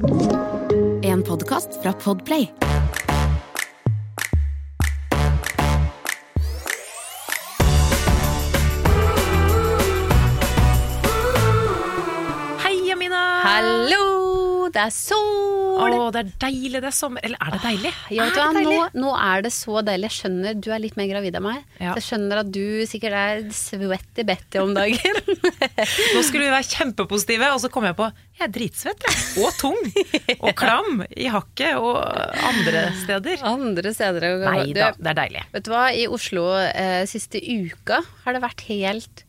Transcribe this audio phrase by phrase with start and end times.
[0.00, 2.52] En podkast fra Podplay.
[12.64, 13.42] Hei, Amina!
[13.42, 14.90] Hallo, det er
[15.80, 15.96] sol!
[15.96, 16.80] Å, det er deilig.
[16.80, 17.24] Det er sommer.
[17.26, 17.92] Eller er det deilig?
[18.12, 19.02] Ja, er hva, det nå, deilig?
[19.04, 20.10] nå er det så deilig.
[20.10, 21.62] Jeg skjønner du er litt mer gravid enn meg.
[21.78, 21.94] Ja.
[21.94, 25.20] Så jeg skjønner at du sikkert er svetty Betty om dagen.
[26.14, 28.10] Nå skulle vi være kjempepositive, og så kom jeg på
[28.40, 29.02] jeg er dritsvett.
[29.04, 29.24] Jeg.
[29.44, 29.80] Og tung.
[30.38, 31.98] Og klam i hakket og
[32.48, 33.42] andre steder.
[33.44, 34.28] Andre steder.
[34.46, 35.42] Nei da, det er deilig.
[35.52, 39.26] Vet du hva, i Oslo eh, siste uka har det vært helt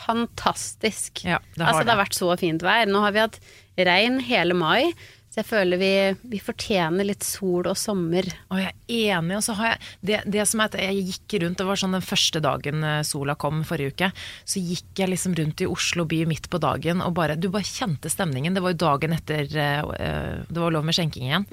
[0.00, 1.24] fantastisk.
[1.24, 2.90] Ja, det har altså, det har vært så fint vær.
[2.90, 3.40] Nå har vi hatt
[3.80, 4.90] regn hele mai,
[5.30, 5.90] så jeg føler vi,
[6.26, 8.26] vi fortjener litt sol og sommer.
[8.50, 9.36] Og jeg er enig.
[9.38, 11.94] Og så har jeg det, det som er at jeg gikk rundt, det var sånn
[11.94, 14.08] den første dagen eh, sola kom forrige uke,
[14.42, 17.68] så gikk jeg liksom rundt i Oslo by midt på dagen og bare Du bare
[17.68, 18.58] kjente stemningen.
[18.58, 21.46] Det var jo dagen etter eh, eh, det var lov med skjenking igjen.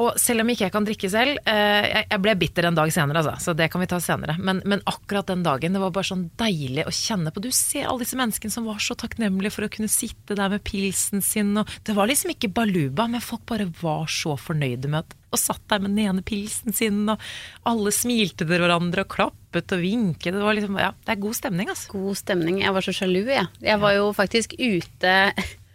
[0.00, 3.22] Og selv om ikke jeg kan drikke selv, eh, jeg, ble bitter en dag senere,
[3.22, 4.36] altså, så det kan vi ta senere.
[4.38, 7.42] Men, men akkurat den dagen, det var bare sånn deilig å kjenne på.
[7.44, 10.64] Du ser alle disse menneskene som var så takknemlige for å kunne sitte der med
[10.66, 11.54] pilsen sin.
[11.60, 15.40] Og det var liksom ikke baluba, men folk bare var så fornøyde med at og
[15.40, 17.18] satt der med den ene pilsen sin, og
[17.66, 20.30] alle smilte til hverandre og klappet og vinket.
[20.30, 21.90] Det var liksom, ja, det er god stemning, altså.
[21.90, 22.62] God stemning.
[22.62, 23.50] Jeg var så sjalu, jeg.
[23.64, 25.16] Jeg var jo faktisk ute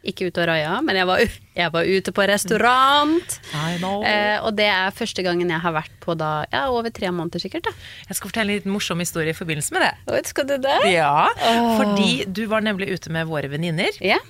[0.08, 1.20] Ikke ute og raia, men jeg var,
[1.60, 3.34] jeg var ute på restaurant.
[4.08, 7.44] Eh, og det er første gangen jeg har vært på da ja, over tre måneder
[7.44, 7.68] sikkert.
[7.68, 7.74] da.
[8.08, 10.24] Jeg skal fortelle en liten morsom historie i forbindelse med det.
[10.32, 10.78] Skal du det?
[10.94, 11.28] Ja,
[11.82, 13.92] fordi du var nemlig ute med våre venninner.
[14.00, 14.22] Ja.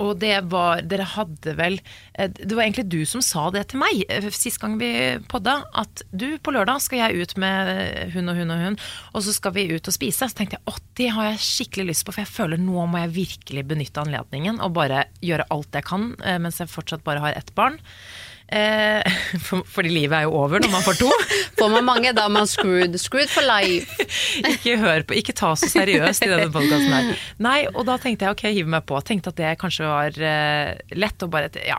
[0.00, 1.78] Og det var Dere hadde vel
[2.14, 4.90] eh, Det var egentlig du som sa det til meg eh, sist gang vi
[5.30, 5.60] podda.
[5.80, 8.78] At du, på lørdag skal jeg ut med hun og hun og hun,
[9.14, 10.28] og så skal vi ut og spise.
[10.28, 13.04] Så tenkte jeg å, det har jeg skikkelig lyst på, for jeg føler nå må
[13.04, 17.24] jeg virkelig benytte anledningen og bare gjøre alt jeg kan eh, mens jeg fortsatt bare
[17.24, 17.78] har ett barn.
[18.50, 19.06] Eh,
[19.46, 21.10] for, fordi livet er jo over når man får to.
[21.60, 22.96] Får man mange, da er man screwed.
[22.98, 24.06] Screwed for life.
[24.54, 27.10] ikke hør på, ikke ta så seriøst i denne podkasten her.
[27.42, 28.98] Nei, og da tenkte jeg ok, hiv meg på.
[29.06, 31.78] Tenkte at det kanskje var uh, lett å bare Ja,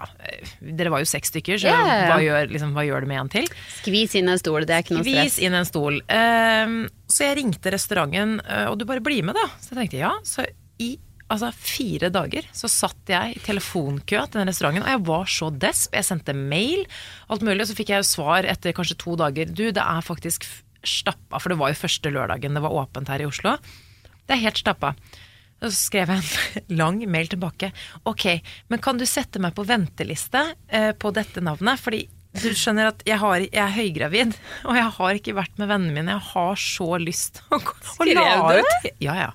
[0.62, 1.82] dere var jo seks stykker, så ja.
[2.12, 3.52] Hva, gjør, liksom, hva gjør det med en til?
[3.82, 5.22] Skvis inn en stol, det er ikke noe stress.
[5.34, 6.02] Skvis inn en stol.
[6.06, 6.78] Uh,
[7.10, 9.50] så jeg ringte restauranten, uh, og du bare blir med, da.
[9.58, 10.14] Så jeg tenkte ja.
[10.28, 10.46] Så
[10.82, 10.94] i
[11.32, 15.50] altså, fire dager så satt jeg i telefonkø til den restauranten, og jeg var så
[15.64, 15.96] desp.
[15.98, 16.84] Jeg sendte mail,
[17.32, 19.50] alt mulig, og så fikk jeg jo svar etter kanskje to dager.
[19.50, 20.48] Du, det er faktisk
[20.88, 23.58] stappa, for det var jo første lørdagen det var åpent her i Oslo.
[24.26, 24.96] Det er helt stappa.
[25.62, 27.70] Så skrev jeg en lang mail tilbake.
[28.10, 28.28] Ok,
[28.72, 31.82] men kan du sette meg på venteliste eh, på dette navnet?
[31.82, 35.68] Fordi du skjønner at jeg, har, jeg er høygravid, og jeg har ikke vært med
[35.68, 36.14] vennene mine.
[36.16, 38.62] Jeg har så lyst å, å du?
[38.62, 39.32] ut Ja, ja.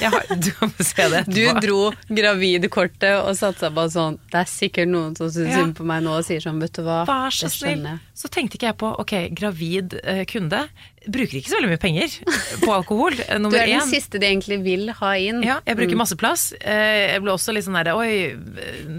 [0.00, 4.48] Har, du kan få se det Du dro gravidkortet og satsa på sånn Det er
[4.48, 5.64] sikkert noen som syns Ja.
[5.76, 7.74] på meg nå og sier sånn, vet du hva, Vær så det snill.
[7.74, 8.00] skjønner jeg.
[8.22, 10.62] Så tenkte ikke jeg på ok, gravid eh, kunde
[11.08, 12.16] bruker ikke så veldig mye penger
[12.64, 13.14] på alkohol.
[13.20, 13.88] eh, Du er den én.
[13.88, 15.42] siste de egentlig vil ha inn.
[15.42, 16.02] Ja, jeg bruker Mm.
[16.02, 16.52] masse plass.
[16.60, 18.36] Eh, Jeg ble også litt sånn derre Oi,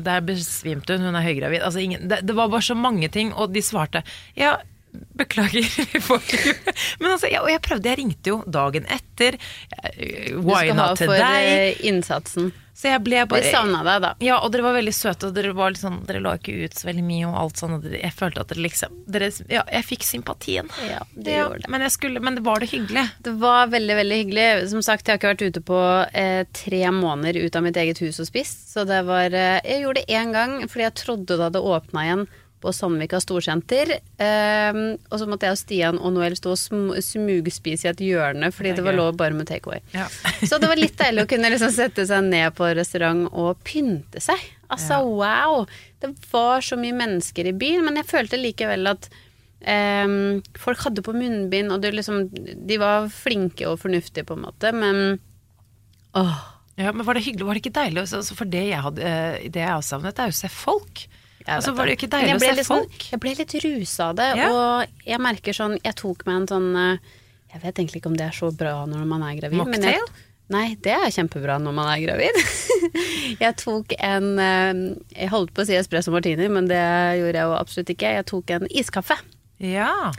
[0.03, 1.61] der besvimte hun, hun er høygravid.
[1.61, 4.03] Altså, ingen, det, det var bare så mange ting, og de svarte
[4.35, 4.57] ja.
[5.15, 5.61] Beklager,
[5.93, 6.01] vi
[6.99, 9.37] Men altså, jeg, og jeg prøvde, jeg ringte jo dagen etter.
[9.83, 12.51] eh, Du skal ha for innsatsen.
[12.81, 14.09] Så jeg ble Vi bare savna deg, da.
[14.23, 16.87] Ja, og dere var veldig søte, og dere var sånn Dere la ikke ut så
[16.87, 19.85] veldig mye og alt sånn, og dere, jeg følte at dere liksom dere, Ja, jeg
[19.89, 20.71] fikk sympatien.
[20.87, 21.69] Ja, det Ja, gjorde det.
[21.75, 23.03] men, jeg skulle, men det var det hyggelig.
[23.27, 24.47] Det var veldig, veldig hyggelig.
[24.71, 25.81] Som sagt, jeg har ikke vært ute på
[26.23, 29.83] eh, tre måneder ut av mitt eget hus og spist, så det var eh, Jeg
[29.83, 32.25] gjorde det én gang fordi jeg trodde det hadde åpna igjen
[32.61, 33.95] på Sandvika storsenter.
[34.21, 34.79] Eh,
[35.09, 38.51] og så måtte jeg og Stian og Noel stå og sm smugspise i et hjørne
[38.53, 39.81] fordi Det det, var lov bare med takeaway.
[39.95, 40.07] Ja.
[40.49, 44.21] Så det var litt deilig å kunne liksom sette seg ned på restaurant og pynte
[44.23, 44.39] seg.
[44.71, 45.03] Altså Ja.
[45.03, 45.65] wow!
[46.01, 49.09] Det var så mye mennesker i byen, men jeg følte likevel at
[49.67, 54.47] um, folk hadde på munnbind, og det liksom, de var flinke og fornuftige på en
[54.47, 55.19] måte, men
[56.17, 56.39] åh,
[56.79, 57.45] Ja, men var det hyggelig?
[57.45, 58.01] Var det ikke deilig?
[58.07, 61.03] Altså, for det jeg, hadde, eh, det jeg er jo å se folk.
[61.47, 63.05] Altså, var det ikke deilig å se litt sånn- folk?
[63.11, 64.49] Jeg ble litt rusa av det, Ja.
[64.51, 66.97] og jeg merker sånn Jeg tok meg en sånn eh,
[67.53, 69.57] Jeg vet egentlig ikke om det er så bra når man er gravid.
[69.57, 70.05] Mocktail?
[70.51, 72.35] Nei, det er kjempebra når man er gravid.
[73.39, 76.81] jeg tok en eh, Jeg holdt på å si espresso martini, men det
[77.21, 78.13] gjorde jeg jo absolutt ikke.
[78.17, 79.17] Jeg tok en iskaffe.
[79.59, 80.11] Ja.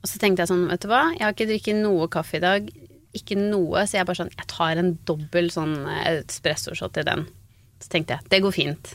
[0.00, 2.44] Og så tenkte jeg sånn, vet du hva, jeg har ikke drukket noe kaffe i
[2.44, 2.70] dag.
[3.16, 7.26] Ikke noe, så jeg bare sånn Jeg tar en dobbel sånn eh, espressoshot i den.
[7.82, 8.94] Så tenkte jeg, det går fint.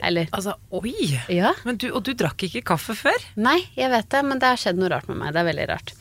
[0.00, 0.94] Eller Altså, oi!
[1.28, 1.52] Ja.
[1.66, 3.26] Men du, og du drakk ikke kaffe før?
[3.36, 5.34] Nei, jeg vet det, men det har skjedd noe rart med meg.
[5.34, 5.92] Det er veldig rart.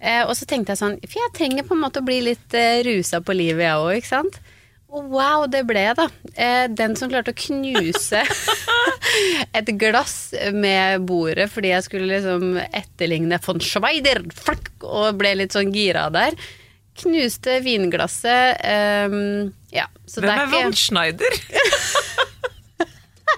[0.00, 2.54] Eh, og så tenkte jeg sånn, for jeg trenger på en måte å bli litt
[2.56, 4.40] eh, rusa på livet, jeg òg, ikke sant?
[4.90, 6.06] Og wow, det ble jeg, da.
[6.34, 8.22] Eh, den som klarte å knuse
[9.60, 10.16] et glass
[10.56, 16.08] med bordet fordi jeg skulle liksom etterligne von Schweider, flakk, og ble litt sånn gira
[16.10, 16.34] der.
[17.00, 18.58] Knuste vinglasset.
[18.66, 21.38] ehm, ja, så Hvem det er er Von ikke Schneider?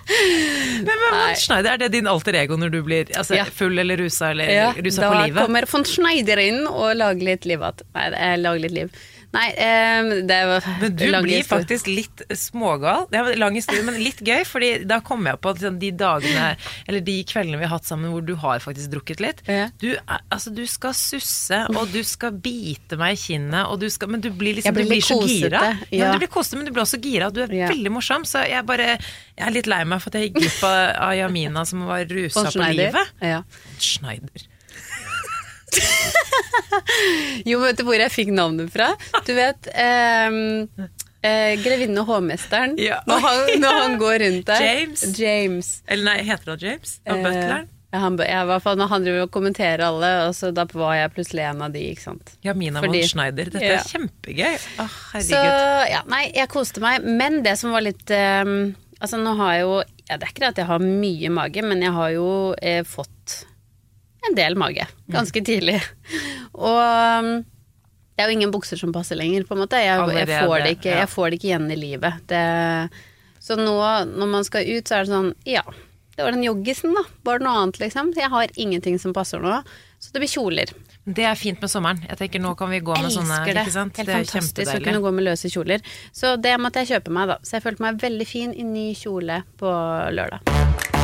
[0.09, 1.73] Hvem men Von Schneider?
[1.77, 3.45] Er det din alter ego når du blir altså, Ja.
[3.45, 5.43] full eller rusa eller ja, rusa Da på livet?
[5.45, 7.85] kommer von Schneider inn og lager litt liv igjen.
[7.95, 8.91] Nei, jeg lager litt liv.
[9.33, 11.63] Nei, ehm, det var Men du lang blir historie.
[11.63, 13.07] faktisk litt smågal.
[13.11, 14.45] Det er en lang historie, men litt gøy.
[14.49, 16.57] Fordi da kom jeg på at sånn, de dagene,
[16.89, 19.43] eller de kveldene vi har hatt sammen hvor du har faktisk drukket litt.
[19.49, 19.69] Ja.
[19.83, 19.91] Du,
[20.31, 24.21] altså, du skal susse, og du skal bite meg i kinnet, og du skal, men
[24.25, 25.63] du blir liksom blir du blir så så gira.
[25.91, 26.07] Ja.
[26.07, 26.13] ja.
[26.13, 27.33] du blir kosete, men du blir også gira.
[27.33, 27.69] Du er Ja.
[27.69, 28.99] veldig morsom, så jeg bare
[29.33, 32.05] Jeg er litt lei meg for at jeg gikk glipp av Yamina Jamina som var
[32.05, 33.13] rusa på livet.
[33.21, 33.43] Ja.
[33.79, 34.52] Schneider.
[37.49, 38.93] Jo, vet du hvor jeg fikk navnet fra?
[39.27, 40.39] Du vet ehm,
[41.25, 42.77] eh, Grevinne og hovmesteren.
[42.81, 43.01] Ja.
[43.09, 44.65] Når, han, når han går rundt der.
[44.67, 45.05] James.
[45.19, 45.71] James.
[45.87, 46.99] Eller nei, heter han James?
[47.07, 47.71] Og Eh, butleren?
[47.93, 51.11] Ja, han, jeg, fall når han driver og kommenterer alle, og så da var jeg
[51.13, 52.31] plutselig en av de, ikke sant.
[52.47, 53.51] Jamina Fordi- von Schneider.
[53.53, 53.75] Dette Ja.
[53.83, 54.55] er kjempegøy.
[54.81, 55.91] Å, Så herregud.
[55.93, 57.05] ja, nei, jeg koste meg.
[57.05, 59.73] Men det som var litt um, Altså, nå har jeg jo
[60.09, 62.27] ja, Det er ikke det at jeg har mye mage, men jeg har jo
[62.63, 63.12] eh, fått
[64.29, 65.79] en del mage ganske tidlig.
[66.53, 67.33] Og um,
[68.13, 69.81] det er jo ingen bukser som passer lenger, på en måte.
[69.81, 72.21] Jeg, jeg, får, det ikke, jeg får det ikke igjen i livet.
[72.31, 72.43] Det,
[73.43, 73.79] så nå
[74.13, 75.65] når man skal ut, så er det sånn Ja,
[76.17, 77.07] det var den joggisen, da.
[77.25, 78.13] Var det noe annet, liksom?
[78.17, 79.63] Jeg har ingenting som passer nå.
[79.99, 80.73] Så det blir kjoler.
[81.05, 82.05] Det er fint med sommeren.
[82.07, 83.41] Jeg tenker Nå kan vi gå med sånne.
[83.41, 83.67] Elsker det.
[83.67, 83.97] Ikke sant?
[83.97, 85.83] Helt det er fantastisk å kunne gå med løse kjoler.
[86.13, 87.41] Så det måtte jeg kjøpe meg, da.
[87.43, 89.79] Så jeg følte meg veldig fin i ny kjole på
[90.13, 91.01] lørdag.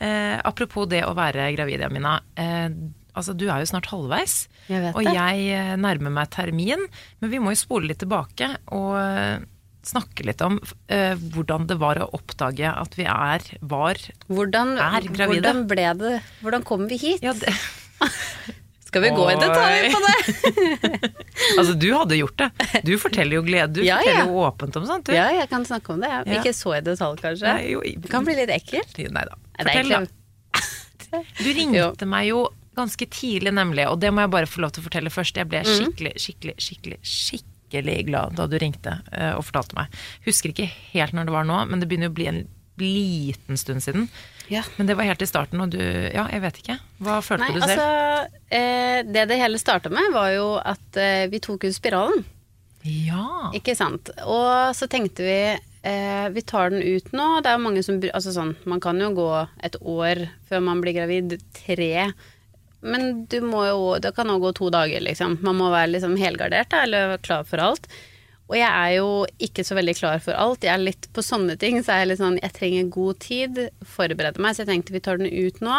[0.00, 2.14] Eh, apropos det å være gravid, Jamina.
[2.40, 2.68] Eh,
[3.14, 4.46] altså, du er jo snart halvveis.
[4.70, 6.86] Jeg vet og jeg eh, nærmer meg termin.
[7.20, 9.42] Men vi må jo spole litt tilbake og eh,
[9.84, 10.58] snakke litt om
[10.92, 15.40] eh, hvordan det var å oppdage at vi er, var Hvordan, Er gravide.
[15.40, 17.22] hvordan ble det Hvordan kom vi hit?
[17.24, 17.54] ja, det,
[18.90, 21.10] Skal vi gå i detalj på det?
[21.58, 22.48] Altså, du hadde gjort det.
[22.84, 23.72] Du forteller jo glede.
[23.78, 24.26] Du Ja, forteller ja.
[24.28, 25.14] jo åpent om sånt, du.
[25.16, 26.10] Ja, jeg kan snakke om det.
[26.10, 26.20] Ja.
[26.36, 27.46] Ikke så i detalj, kanskje.
[27.54, 28.98] Nei, jo, Det kan bli litt ekkelt.
[29.14, 29.38] Nei da.
[29.66, 30.00] Fortell, da.
[31.42, 32.44] Du ringte meg jo
[32.78, 35.40] ganske tidlig, nemlig, og det må jeg bare få lov til å fortelle først.
[35.40, 39.98] Jeg ble skikkelig, skikkelig, skikkelig, skikkelig glad da du ringte eh, og fortalte meg.
[40.26, 42.44] Husker ikke helt når det var nå, men det begynner å bli en
[42.80, 44.06] liten stund siden.
[44.50, 44.62] Ja.
[44.78, 46.78] Men det var helt i starten, og du Ja, jeg vet ikke.
[47.04, 47.74] Hva følte Nei, du selv?
[47.74, 52.24] altså eh, Det det hele starta med, var jo at eh, vi tok ut spiralen.
[52.86, 53.50] Ja.
[53.54, 54.10] Ikke sant.
[54.24, 55.40] Og så tenkte vi
[55.82, 57.28] eh, vi tar den ut nå.
[57.44, 59.30] Det er mange som Altså sånn, man kan jo gå
[59.66, 61.38] et år før man blir gravid.
[61.56, 62.10] Tre.
[62.80, 65.38] Men du må jo Det kan òg gå to dager, liksom.
[65.44, 67.90] Man må være liksom helgardert, da, eller klar for alt.
[68.50, 70.64] Og jeg er jo ikke så veldig klar for alt.
[70.66, 73.60] Jeg er litt på sånne ting, så er jeg litt sånn Jeg trenger god tid,
[73.86, 74.56] forberede meg.
[74.56, 75.76] Så jeg tenkte vi tar den ut nå.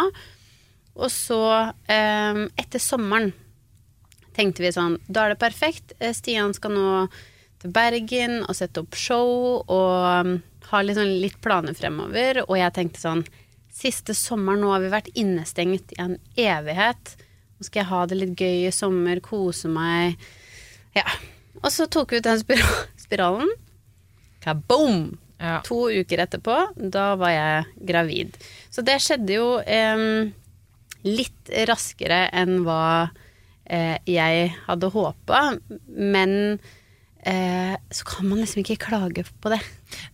[0.96, 3.34] Og så, eh, etter sommeren,
[4.36, 5.94] tenkte vi sånn Da er det perfekt.
[6.00, 7.10] Eh, Stian skal nå
[7.62, 10.36] til Bergen og sette opp show og um,
[10.72, 12.44] har liksom litt planer fremover.
[12.48, 13.26] Og jeg tenkte sånn
[13.72, 17.14] Siste sommer, nå har vi vært innestengt i en evighet.
[17.56, 20.20] Nå skal jeg ha det litt gøy i sommer, kose meg.
[20.94, 21.06] Ja.
[21.62, 22.68] Og så tok vi ut den spira
[23.06, 23.54] spiralen.
[24.44, 25.16] Kaboom!
[25.42, 25.62] ja.
[25.66, 28.38] To uker etterpå, da var jeg gravid.
[28.70, 30.04] Så det skjedde jo eh,
[31.08, 32.84] litt raskere enn hva
[33.66, 35.42] eh, jeg hadde håpa,
[35.88, 36.60] men
[37.26, 39.60] eh, så kan man liksom ikke klage på det.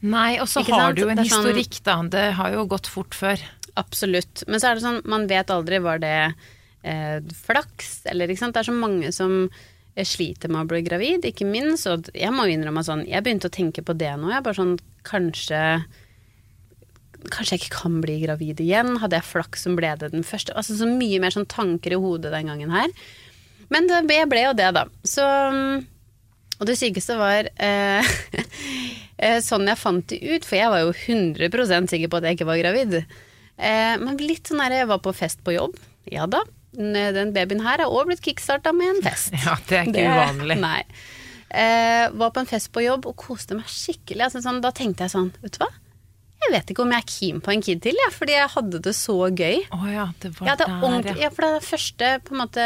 [0.01, 0.95] Nei, og så Ikke har sant?
[0.97, 2.01] du jo en sånn- historikk, da.
[2.03, 3.41] Det har jo gått fort før.
[3.77, 4.43] Absolutt.
[4.47, 6.33] Men så er det sånn, man vet aldri var det
[6.83, 8.53] eh, flaks, eller ikke sant.
[8.57, 9.49] Det er så mange som
[9.95, 11.85] eh, sliter med å bli gravid, ikke minst.
[11.87, 14.31] Og jeg må innrømme sånn, jeg begynte å tenke på det nå.
[14.33, 15.63] Jeg bare sånn, kanskje
[17.33, 18.99] Kanskje jeg ikke kan bli gravid igjen.
[19.01, 20.53] Hadde jeg flaks som ble det den første?
[20.55, 22.93] Altså så mye mer sånn tanker i hodet den gangen her.
[23.73, 24.83] Men det, jeg ble jo det, da.
[25.03, 25.25] Så
[26.59, 28.11] Og det sykeste var eh,
[29.21, 32.37] eh, sånn jeg fant det ut, for jeg var jo 100% sikker på at jeg
[32.39, 32.99] ikke var gravid.
[33.57, 35.77] Eh, men litt sånn her, jeg var på fest på jobb.
[36.11, 36.43] Ja da.
[36.77, 39.33] Den den babyen her er òg blitt kickstarta med en fest.
[39.45, 40.59] Ja, det er ikke Det- uvanlig.
[40.67, 40.81] Nei.
[41.47, 44.25] Eh, var på en fest på jobb og koste meg skikkelig.
[44.27, 45.69] Altså, sånn, da tenkte jeg sånn, vet du hva.
[46.37, 48.81] Jeg vet ikke om jeg er keen på en kid til, ja, fordi jeg hadde
[48.85, 49.63] det så gøy.
[49.73, 51.15] Oh, ja, det var Ja, det er der, ja.
[51.23, 52.65] ja, for det det første på en måte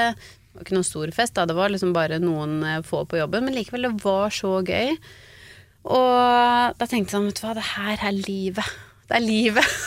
[0.52, 1.48] Det var ikke noen stor fest, da.
[1.48, 4.98] det var liksom bare noen eh, få på jobben, men likevel, det var så gøy.
[5.88, 8.74] Og da tenkte jeg sånn, vet du hva, det her er livet.
[9.08, 9.78] Det er livet.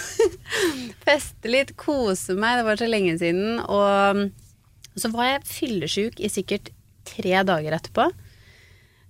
[1.06, 3.60] Feste litt, kose meg, det var så lenge siden.
[3.62, 6.72] Og så var jeg fyllesyk i sikkert
[7.08, 8.08] tre dager etterpå.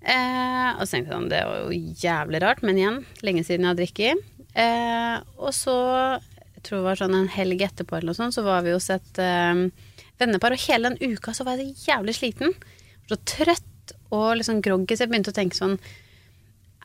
[0.04, 3.64] Eh, og så tenkte jeg sånn, det var jo jævlig rart, men igjen, lenge siden
[3.64, 4.30] jeg har drukket.
[4.54, 5.76] Eh, og så,
[6.58, 8.90] jeg tror det var sånn en helg etterpå eller noe sånt, så var vi hos
[8.92, 9.64] et eh,
[10.20, 12.54] vennepar, og hele den uka så var jeg så jævlig sliten.
[13.10, 15.74] Så trøtt og liksom groggy, så jeg begynte å tenke sånn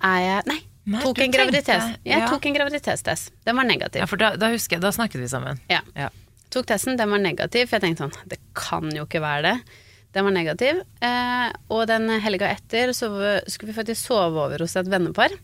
[0.03, 0.57] Er jeg Nei,
[0.89, 1.99] Nei, tok en graviditetstest.
[2.07, 2.29] Jeg ja.
[2.31, 3.33] tok en graviditetstest.
[3.45, 4.01] Den var negativ.
[4.01, 5.59] Ja, for da, da husker jeg, da snakket vi sammen.
[5.71, 5.83] Ja.
[5.93, 6.09] Ja.
[6.49, 9.79] Tok testen, den var negativ, for jeg tenkte sånn, det kan jo ikke være det.
[10.17, 10.79] Den var negativ.
[11.05, 13.11] Eh, og den helga etter så
[13.45, 15.35] skulle vi faktisk sove over hos et vennepar.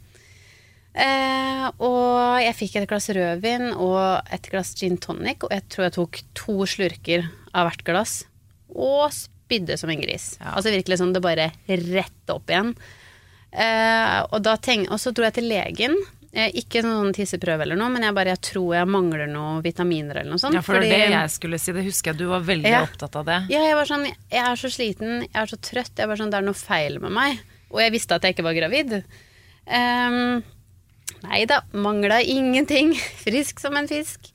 [0.96, 5.88] Eh, og jeg fikk et glass rødvin og et glass gin tonic, og jeg tror
[5.90, 8.14] jeg tok to slurker av hvert glass.
[8.72, 10.36] Og spydde som en gris.
[10.40, 10.54] Ja.
[10.56, 12.72] Altså virkelig sånn, det bare rett opp igjen.
[13.52, 15.98] Eh, og, da tenk, og så dro jeg til legen.
[16.36, 20.20] Eh, ikke noen tisseprøve eller noe, men jeg bare jeg tror jeg mangler noen vitaminer
[20.22, 20.56] eller noe sånt.
[20.58, 21.76] Ja, for det var det jeg skulle si.
[21.76, 22.82] Det husker jeg du var veldig Ja.
[22.88, 23.38] opptatt av det.
[23.52, 26.32] ja, jeg var sånn, jeg er så sliten, jeg er så trøtt, jeg var sånn,
[26.32, 27.40] det er noe feil med meg.
[27.72, 28.98] Og jeg visste at jeg ikke var gravid.
[29.66, 30.44] Um,
[31.30, 32.94] nei da, mangla ingenting.
[33.26, 34.32] Frisk som en fisk.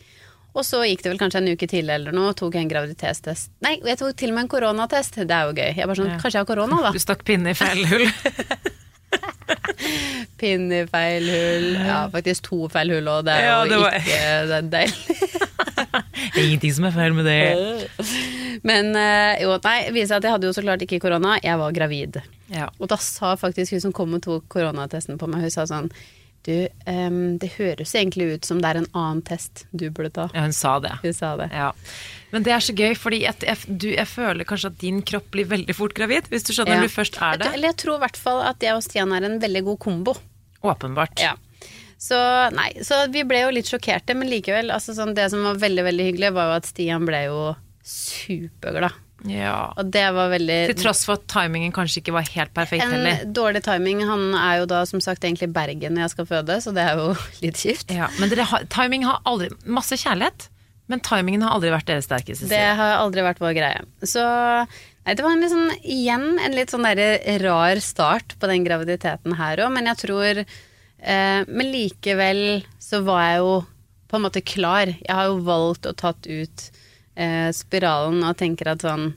[0.50, 3.52] Og så gikk det vel kanskje en uke til eller noe, tok en graviditetstest.
[3.62, 5.20] Nei, jeg tok til og med en koronatest.
[5.22, 5.76] Det er jo gøy.
[5.78, 6.16] Jeg bare sånn, Ja.
[6.18, 6.90] kanskje jeg har korona, da.
[6.96, 8.08] Du stakk pinne i feil hull.
[10.40, 11.66] Pinn i feil hull.
[11.86, 14.20] Ja, faktisk to feil hull, og det er Ja, jo det var- ikke
[14.50, 15.00] det er deilig.
[16.36, 17.40] Ingenting som er feil med det.
[18.62, 21.72] Men eh, jo, nei, viser at jeg hadde jo så klart ikke korona, jeg var
[21.72, 22.20] gravid.
[22.52, 22.68] Ja.
[22.78, 25.90] Og da sa faktisk hun som kom og tok koronatesten på meg, hun sa sånn
[26.46, 26.54] Du,
[26.88, 30.28] um, det høres egentlig ut som det er en annen test du burde ta.
[30.32, 30.94] ja, hun sa det.
[31.02, 31.50] Hun sa det.
[31.52, 31.66] Ja.
[32.32, 35.28] Men det er så gøy, fordi jeg, jeg, du, jeg føler kanskje at din kropp
[35.34, 36.80] blir veldig fort gravid, hvis du skjønner Ja.
[36.80, 37.52] når du først er Jeg, det.
[37.58, 40.16] eller jeg tror i hvert fall at jeg og Stian er en veldig god kombo.
[40.64, 41.20] Åpenbart.
[41.20, 41.34] Ja.
[42.00, 42.16] Så
[42.56, 45.84] nei, så vi ble jo litt sjokkerte, men likevel, altså sånn, det som var veldig,
[45.84, 47.40] veldig hyggelig, var jo at Stian ble jo
[47.84, 48.92] superglad.
[49.28, 49.72] Ja.
[49.76, 53.24] Og det var veldig Til tross for at timingen kanskje ikke var helt perfekt heller.
[53.24, 54.04] En dårlig timing.
[54.08, 57.00] Han er jo da som sagt egentlig Bergen når jeg skal føde, så det er
[57.00, 57.10] jo
[57.44, 57.92] litt kjipt.
[57.96, 60.48] Ja, men har, timing har aldri Masse kjærlighet,
[60.90, 63.84] men timingen har aldri vært deres sterkeste Det har aldri vært vår greie.
[64.08, 68.64] Så nei, det var en sånn, igjen en litt sånn derre rar start på den
[68.66, 73.54] graviditeten her òg, men jeg tror eh, Men likevel så var jeg jo
[74.10, 74.90] på en måte klar.
[74.90, 76.64] Jeg har jo valgt å tatt ut
[77.20, 79.12] eh, spiralen og tenker at sånn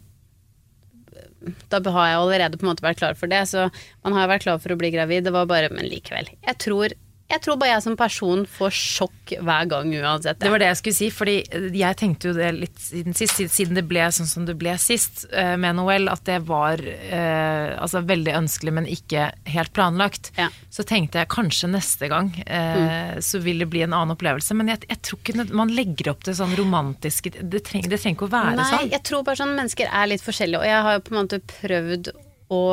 [1.68, 3.66] da har jeg allerede på en måte vært klar for det, så
[4.06, 5.26] man har vært klar for å bli gravid.
[5.26, 6.30] Det var bare Men likevel.
[6.48, 6.94] Jeg tror,
[7.32, 10.38] jeg tror bare jeg som person får sjokk hver gang uansett.
[10.42, 11.36] Det var det jeg skulle si, fordi
[11.80, 15.24] jeg tenkte jo det litt siden sist, siden det ble sånn som det ble sist
[15.32, 20.30] eh, med Noel, at det var eh, altså veldig ønskelig, men ikke helt planlagt.
[20.38, 20.50] Ja.
[20.74, 24.54] Så tenkte jeg kanskje neste gang eh, så vil det bli en annen opplevelse.
[24.60, 28.20] Men jeg, jeg tror ikke man legger opp til sånn romantiske Det trenger, det trenger
[28.20, 28.94] ikke å være Nei, sånn.
[28.94, 31.44] jeg tror bare sånn mennesker er litt forskjellige, og jeg har jo på en måte
[31.56, 32.14] prøvd
[32.54, 32.64] å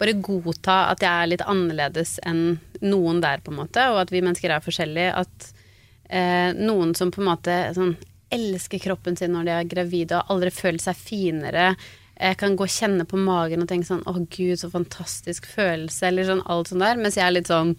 [0.00, 4.12] bare godta at jeg er litt annerledes enn noen der, på en måte, og at
[4.14, 5.12] vi mennesker er forskjellige.
[5.20, 5.50] At
[6.08, 7.96] eh, noen som på en måte sånn,
[8.30, 11.72] elsker kroppen sin når de er gravide og aldri føler seg finere,
[12.20, 16.04] jeg kan gå og kjenne på magen og tenke sånn 'Å, gud, så fantastisk følelse',
[16.08, 17.00] eller sånn alt sånt der.
[17.00, 17.76] Mens jeg er litt sånn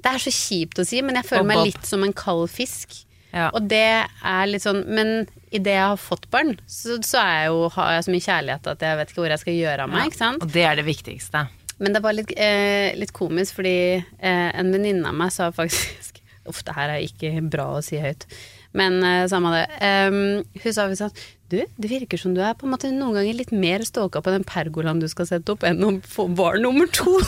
[0.00, 3.04] Det er så kjipt å si, men jeg føler meg litt som en kald fisk.
[3.30, 3.50] Ja.
[3.54, 7.64] Og det er litt sånn Men idet jeg har fått barn, så, så jeg jo,
[7.76, 10.10] har jeg så mye kjærlighet at jeg vet ikke hvor jeg skal gjøre av meg.
[10.10, 10.44] ikke sant?
[10.44, 11.44] Og det er det viktigste.
[11.80, 16.20] Men det var litt, eh, litt komisk, fordi eh, en venninne av meg sa faktisk
[16.50, 18.24] Uff, det her er ikke bra å si høyt.
[18.76, 19.66] Men eh, samme det.
[20.08, 21.20] Um, hun sa visst at
[21.52, 24.32] du, det virker som du er på en måte noen ganger litt mer ståka på
[24.32, 27.10] den pergolaen du skal sette opp, enn få barn nummer to.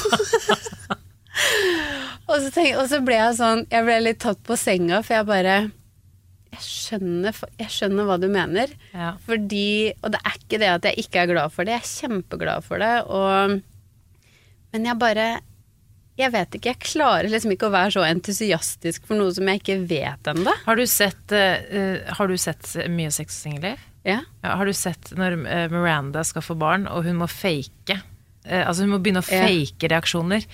[2.30, 5.18] og, så tenk, og så ble jeg sånn Jeg ble litt tatt på senga, for
[5.18, 5.56] jeg bare
[6.52, 8.72] jeg skjønner, jeg skjønner hva du mener.
[8.92, 9.14] Ja.
[9.24, 11.94] Fordi, og det er ikke det at jeg ikke er glad for det, jeg er
[12.02, 12.92] kjempeglad for det.
[13.08, 13.56] Og,
[14.74, 15.30] men jeg bare
[16.20, 19.62] Jeg vet ikke, jeg klarer liksom ikke å være så entusiastisk for noe som jeg
[19.62, 20.52] ikke vet ennå.
[20.66, 23.86] Har du sett, eh, har du sett mye Sex og singelliv?
[24.04, 24.18] Ja.
[24.42, 27.96] Ja, har du sett når eh, Miranda skal få barn, og hun må fake
[28.46, 29.46] eh, Altså hun må begynne å Ja.
[29.46, 30.44] fake reaksjoner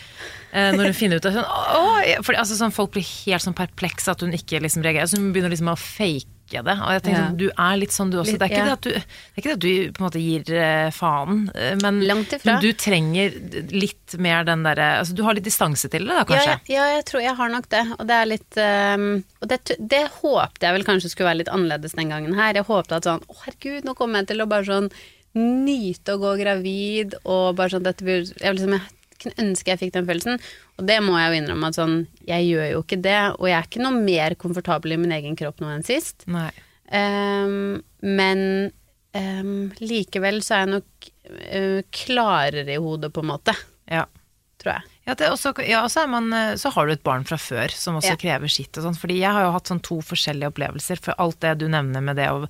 [0.53, 2.23] eh, når hun finner ut at hun Åh!
[2.23, 5.07] For, altså, sånn, Folk blir helt sånn perplekse at hun ikke liksom reagerer.
[5.11, 6.65] Så hun begynner liksom å fake det.
[6.65, 7.25] Og jeg tenker Ja.
[7.29, 8.33] sånn, Du er litt sånn du også.
[8.33, 8.77] Litt, det, er ja.
[8.81, 9.03] du, det
[9.37, 12.71] er ikke det at du på en måte gir eh, faen, eh, men, men du
[12.73, 13.35] trenger
[13.69, 16.55] litt mer den derre altså, Du har litt distanse til det, da, Ja, kanskje?
[16.73, 17.83] ja, ja, jeg tror jeg har nok det.
[17.99, 19.07] Og det er litt um,
[19.43, 19.61] Og det,
[19.93, 22.55] det håpte jeg vel kanskje skulle være litt annerledes den gangen her.
[22.57, 24.89] Jeg håpte at sånn Å, herregud, nå kommer jeg til å bare sånn
[25.39, 29.81] nyte å gå gravid, og bare sånn dette blir Jeg, liksom, jeg kunne ønske jeg
[29.83, 30.43] fikk den følelsen.
[30.79, 31.97] Og det må jeg jo innrømme at sånn
[32.29, 35.39] Jeg gjør jo ikke det, og jeg er ikke noe mer komfortabel i min egen
[35.39, 36.27] kropp nå enn sist.
[36.91, 38.45] Ehm, men
[39.15, 43.57] um, likevel så er jeg nok uh, klarere i hodet, på en måte.
[43.91, 44.07] Ja.
[44.59, 44.95] Tror jeg.
[45.09, 48.17] Ja, også, ja så, man, eh, så har du et barn fra før som også
[48.17, 48.19] Ja.
[48.21, 48.99] krever sitt og sånn.
[48.99, 51.01] Fordi jeg har jo hatt sånn to forskjellige opplevelser.
[51.01, 52.49] For alt det du nevner med det å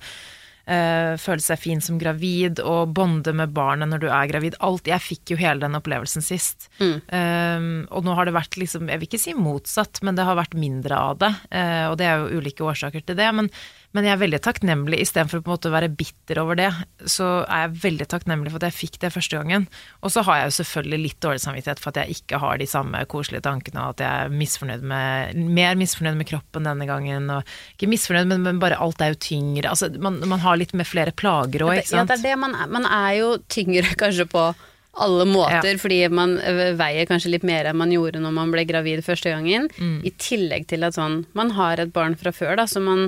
[0.69, 4.57] eh, føle seg fin som gravid og bonde med barnet når du er gravid.
[4.65, 6.69] Alt, Jeg fikk jo hele den opplevelsen sist.
[6.79, 10.39] Eh, og nå har det vært liksom, jeg vil ikke si motsatt, men det har
[10.39, 11.33] vært mindre av det.
[11.51, 13.29] Eh, og det er jo ulike årsaker til det.
[13.35, 13.51] Men,
[13.97, 16.67] men jeg er veldig takknemlig, istedenfor på en måte å være bitter over det,
[17.09, 19.65] så er jeg veldig takknemlig for at jeg fikk det første gangen.
[20.05, 22.67] Og så har jeg jo selvfølgelig litt dårlig samvittighet for at jeg ikke har de
[22.69, 27.31] samme koselige tankene, og at jeg er misfornøyd med, mer misfornøyd med kroppen denne gangen.
[27.33, 29.71] Og ikke misfornøyd, men, men bare alt er jo tyngre.
[29.73, 32.03] Altså, man, man har litt med flere plager òg, ikke sant.
[32.03, 32.69] Ja, det er det man er.
[32.77, 34.51] Man er jo tyngre kanskje på
[34.99, 36.35] alle måter, fordi man
[36.77, 39.69] veier kanskje litt mer enn man gjorde når man ble gravid første gangen.
[39.81, 39.99] Mm.
[40.05, 43.07] I tillegg til at sånn Man har et barn fra før, da, så man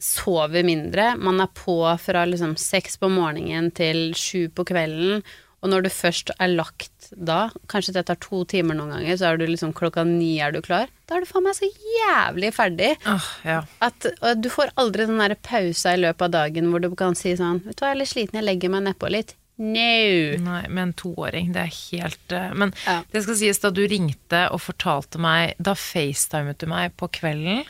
[0.00, 1.14] sover mindre.
[1.20, 5.22] Man er på fra liksom seks på morgenen til sju på kvelden.
[5.64, 9.30] Og når du først er lagt da, kanskje det tar to timer noen ganger, så
[9.30, 10.90] er du liksom klokka ni er du klar.
[11.08, 12.90] Da er du faen meg så jævlig ferdig.
[13.08, 13.62] oh, ja.
[13.84, 14.04] At,
[14.36, 17.62] du får aldri den der pausa i løpet av dagen hvor du kan si sånn
[17.64, 19.32] Vet du hva, jeg er litt sliten, jeg legger meg nedpå litt.
[19.56, 20.36] No!
[20.44, 22.96] Nei, med en toåring, det er helt eh, Men Ja.
[23.12, 27.62] det skal sies, da du ringte og fortalte meg Da facetimet du meg på kvelden.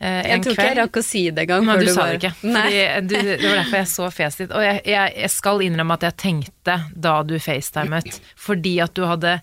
[0.00, 1.66] Eh, Jeg tror ikke jeg rakk å si det engang.
[1.68, 2.32] Nei, du sa det ikke.
[2.42, 4.54] Fordi du, det var derfor jeg så fjeset ditt.
[4.56, 6.78] Og jeg, jeg, jeg skal innrømme at jeg tenkte
[7.08, 9.38] da du facetimet, fordi at du hadde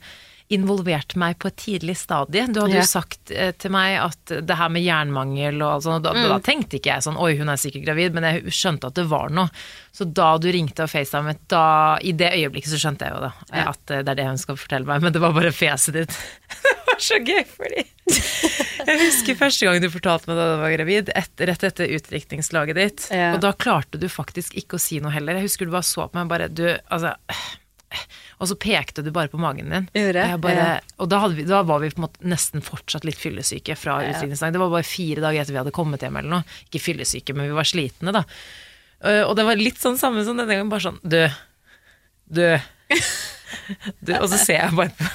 [0.49, 2.45] involvert meg på et tidlig stadie.
[2.47, 2.79] Du hadde Ja.
[2.79, 6.27] jo sagt eh, til meg at det her med jernmangel og sånn, og da, Mm.
[6.29, 9.05] da tenkte ikke jeg sånn oi, hun er sikkert gravid, men jeg skjønte at det
[9.11, 9.49] var noe.
[9.91, 13.33] Så da du ringte og facetimet, da i det øyeblikket så skjønte jeg jo da
[13.51, 13.69] Ja.
[13.73, 16.15] at eh, det er det hun skal fortelle meg, men det var bare fjeset ditt.
[16.63, 17.83] det var så gøy, fordi
[18.87, 22.75] jeg husker første gang du fortalte meg da du var gravid, et, rett etter utdrikningslaget
[22.79, 23.07] ditt.
[23.11, 23.33] Ja.
[23.35, 25.35] Og da klarte du faktisk ikke å si noe heller.
[25.35, 27.15] Jeg husker du bare så på meg bare du, altså
[28.37, 29.87] Og så pekte du bare på magen din.
[30.41, 30.67] Bare,
[31.01, 34.21] og da, vi, da var vi på en måte nesten fortsatt litt fyllesyke fra Ja.
[34.21, 36.57] Det var bare fire dager etter vi hadde kommet hjem eller noe.
[36.69, 38.23] Ikke fyllesyke, men vi var slitne, da.
[39.01, 41.21] Uh, Og det var litt sånn samme som denne gangen, bare sånn Du.
[42.29, 42.45] Du.
[44.05, 44.13] du.
[44.19, 45.05] Og så ser jeg bare på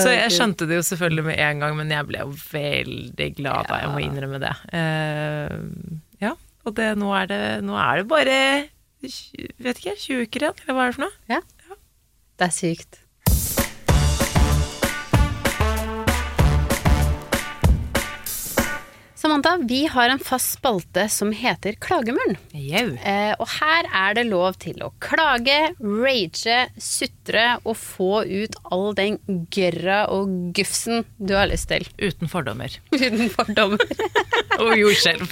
[0.00, 3.66] Så jeg skjønte det jo selvfølgelig med en gang, men jeg ble jo veldig glad
[3.66, 4.52] da, jeg må innrømme det.
[4.70, 8.36] Uh, ja, og det, nå, er det, nå er det bare
[9.00, 11.14] vet ikke, 20 uker igjen, eller hva er det for noe?
[11.30, 11.40] Ja.
[12.40, 13.00] Det er sykt.
[19.20, 22.38] Samantha, vi har en fast spalte som heter Klagemuren.
[22.56, 28.96] Eh, og her er det lov til å klage, rage, sutre og få ut all
[28.96, 29.20] den
[29.52, 31.84] gørra og gufsen du har lyst til.
[32.00, 32.72] Uten fordommer.
[32.96, 33.84] Uten fordommer.
[34.64, 35.28] Og jordskjelv.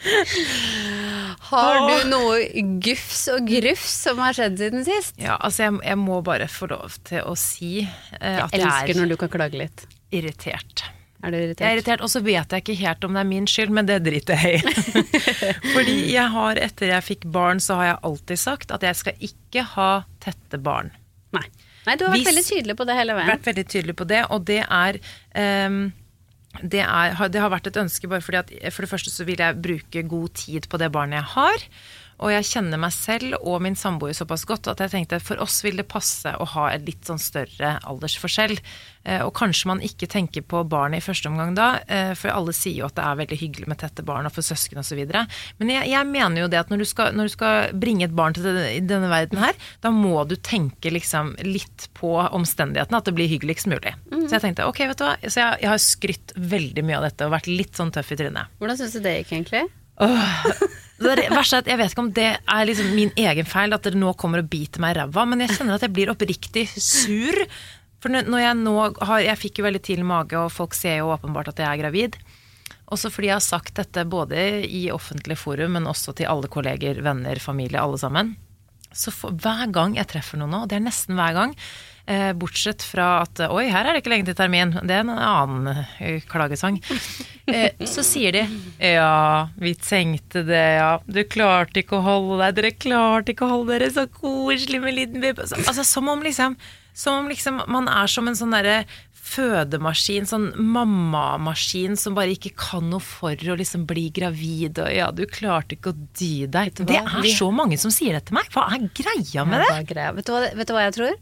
[1.50, 2.38] Har du noe
[2.84, 5.14] gufs og grufs som har skjedd siden sist?
[5.20, 8.94] Ja, altså jeg, jeg må bare få lov til å si uh, at Jeg jeg
[8.96, 9.86] er når du kan klage litt.
[10.12, 10.84] irritert.
[11.22, 11.72] Er du Jeg er irritert?
[11.74, 14.40] irritert, og så vet jeg ikke helt om det er min skyld, men det driter
[14.40, 15.02] jeg i.
[15.74, 19.26] Fordi jeg har, etter jeg fikk barn, så har jeg alltid sagt at jeg skal
[19.28, 19.90] ikke ha
[20.24, 20.88] tette barn.
[21.36, 21.44] Nei.
[21.86, 23.28] Nei, du har vært Hvis- veldig tydelig på det hele veien.
[23.34, 24.98] vært veldig tydelig på det, og det er
[25.34, 25.78] ehm,
[26.58, 29.40] det, er, det har vært et ønske bare fordi at for det første så vil
[29.40, 31.66] jeg bruke god tid på det barnet jeg har.
[32.20, 35.62] Og jeg kjenner meg selv og min samboer såpass godt at jeg tenkte for oss
[35.64, 38.58] vil det passe å ha et litt sånn større aldersforskjell.
[39.08, 42.52] Eh, Og kanskje man ikke tenker på barnet i første omgang da, eh, for alle
[42.52, 45.00] sier jo at det er veldig hyggelig med tette barn og for søsken osv.
[45.58, 48.14] Men jeg, jeg mener jo det at når du, skal, når du skal bringe et
[48.20, 53.08] barn til denne, denne verden her, da må du tenke liksom litt på omstendighetene, at
[53.08, 53.94] det blir hyggeligst mulig.
[54.28, 57.08] Så jeg tenkte ok, vet du hva, så jeg, jeg har skrytt veldig mye av
[57.08, 58.52] dette og vært litt sånn tøff i trynet.
[58.60, 59.64] Hvordan syns du det gikk, egentlig?
[61.00, 63.72] Det er- verste er at jeg vet ikke om det er liksom min egen feil
[63.72, 66.12] at dere nå kommer og biter meg i ræva, men jeg kjenner at jeg blir
[66.12, 67.46] oppriktig sur.
[68.00, 68.74] For når jeg nå
[69.06, 71.82] har Jeg fikk jo veldig tidlig mage, og folk ser jo åpenbart at jeg er
[71.82, 72.16] gravid.
[72.90, 77.00] Også fordi jeg har sagt dette både i offentlig forum, men også til alle kolleger,
[77.02, 78.36] venner, familie, alle sammen.
[78.92, 81.54] Så for, hver gang jeg treffer noen nå, og det er nesten hver gang,
[82.34, 85.84] bortsett fra at oi, her er det ikke lenge til termin, det er en annen
[86.00, 86.80] eh, klagesang,
[87.52, 88.44] eh, så sier de
[88.90, 93.54] ja, vi tenkte det, ja, du klarte ikke å holde deg, dere klarte ikke å
[93.54, 95.46] holde dere, så koselig med liten baby.
[95.60, 96.58] Altså, som om liksom,
[96.96, 98.82] som om liksom man er som en sånn derre
[99.30, 105.10] fødemaskin, sånn mammamaskin som bare ikke kan noe for å liksom bli gravid, og ja,
[105.14, 106.72] du klarte ikke å dy deg.
[106.82, 108.50] Det er så mange som sier det til meg.
[108.54, 109.70] Hva er greia med det?
[110.18, 111.18] Vet, du hva, vet du hva jeg tror?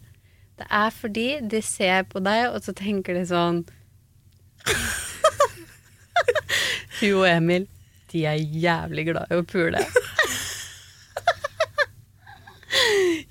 [0.58, 3.62] Det er fordi de ser på deg, og så tenker de sånn
[6.98, 7.68] Hun og Emil,
[8.10, 9.78] de er jævlig glad i å pule.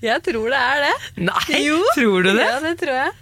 [0.02, 0.92] Jeg tror det er det.
[1.26, 1.62] Nei,
[1.96, 2.46] tror du det?
[2.46, 3.14] Ja, det tror jeg.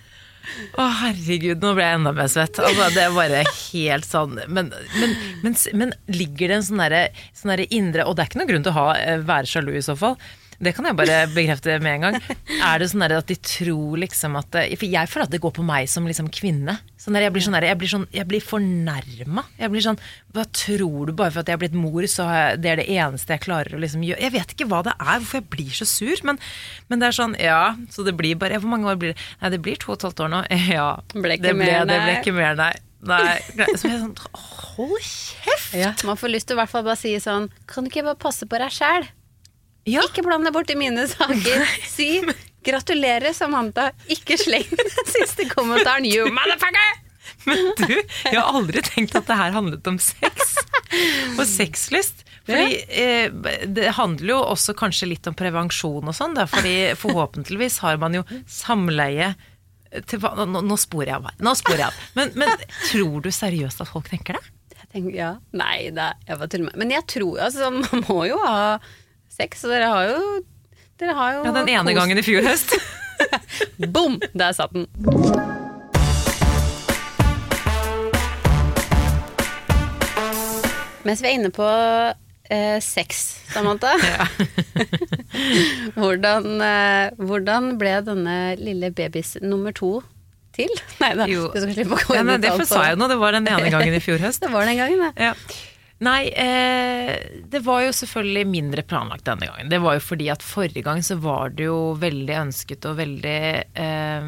[0.79, 2.61] Å herregud, nå ble jeg enda mer svett.
[2.63, 7.01] Altså, det er bare helt sånn Men, men, men, men ligger det en sånn derre
[7.35, 9.83] sånn indre Og det er ikke noen grunn til å ha, eh, være sjalu i
[9.83, 10.15] så fall.
[10.63, 12.17] Det kan jeg bare bekrefte med en gang.
[12.57, 15.65] Er det sånn at de tror liksom at For jeg føler at det går på
[15.67, 16.79] meg som liksom kvinne.
[17.01, 19.45] Sånn der, jeg blir sånn jeg blir, sånn, jeg blir fornærma.
[19.61, 20.01] Jeg blir sånn
[20.35, 22.89] Hva tror du, bare for at jeg er blitt mor, så jeg, det er det
[22.97, 25.77] eneste jeg klarer å liksom gjøre Jeg vet ikke hva det er, hvorfor jeg blir
[25.77, 26.41] så sur, men,
[26.89, 27.61] men det er sånn Ja,
[27.93, 29.29] så det blir bare Hvor mange år blir det?
[29.43, 30.43] Nei, det blir to og et halvt år nå.
[30.77, 30.89] Ja.
[31.15, 32.73] Ble det ble, mer, Det ble ikke mer, nei.
[33.07, 33.37] Nei.
[33.77, 34.17] Så jeg er sånn
[34.77, 35.77] Hold kjeft!
[35.77, 38.19] Ja, man får lyst til å hvert fall bare si sånn Kan du ikke bare
[38.27, 39.07] passe på deg sjæl?
[39.87, 40.03] Ja.
[40.07, 41.67] Ikke bland deg bort i mine saker.
[41.87, 42.21] Si
[42.67, 43.93] 'gratulerer, Samantha'.
[44.11, 47.03] Ikke sleng den siste kommentaren, you motherfucker!
[47.47, 50.57] Men du, jeg har aldri tenkt at det her handlet om sex
[51.39, 52.25] og sexlyst.
[52.47, 53.31] Fordi eh,
[53.67, 56.37] Det handler jo også kanskje litt om prevensjon og sånn.
[56.51, 59.33] fordi forhåpentligvis har man jo samleie
[60.11, 61.31] til, nå, nå sporer jeg av.
[61.31, 62.05] her, Nå sporer jeg av.
[62.19, 62.53] Men, men
[62.91, 64.45] tror du seriøst at folk tenker det?
[64.77, 65.33] Jeg tenker, ja.
[65.57, 66.79] Nei da, jeg til og med.
[66.83, 68.79] Men jeg tror altså, man må jo ha
[69.37, 70.21] sex, så dere har jo
[71.01, 72.77] dere har jo Ja, Den ene kost- gangen i fjor høst.
[73.95, 74.19] Bom!
[74.35, 74.87] Der satt den.
[81.07, 81.67] Mens vi er inne på
[82.51, 83.21] eh, sex,
[83.53, 83.93] Samantha.
[86.01, 90.01] hvordan, eh, hvordan ble denne lille babys nummer to
[90.57, 90.73] til?
[91.03, 93.37] Nei da, du skal slippe å gå Ja, inn det sa jeg nå, det var
[93.39, 94.43] den ene gangen i fjor høst.
[94.43, 95.31] Det var den gangen, det.
[95.31, 95.35] Ja.
[96.05, 99.71] Nei, eh, det var jo selvfølgelig mindre planlagt denne gangen.
[99.73, 103.41] Det var jo fordi at forrige gang så var det jo veldig ønsket og veldig,
[103.73, 104.27] eh,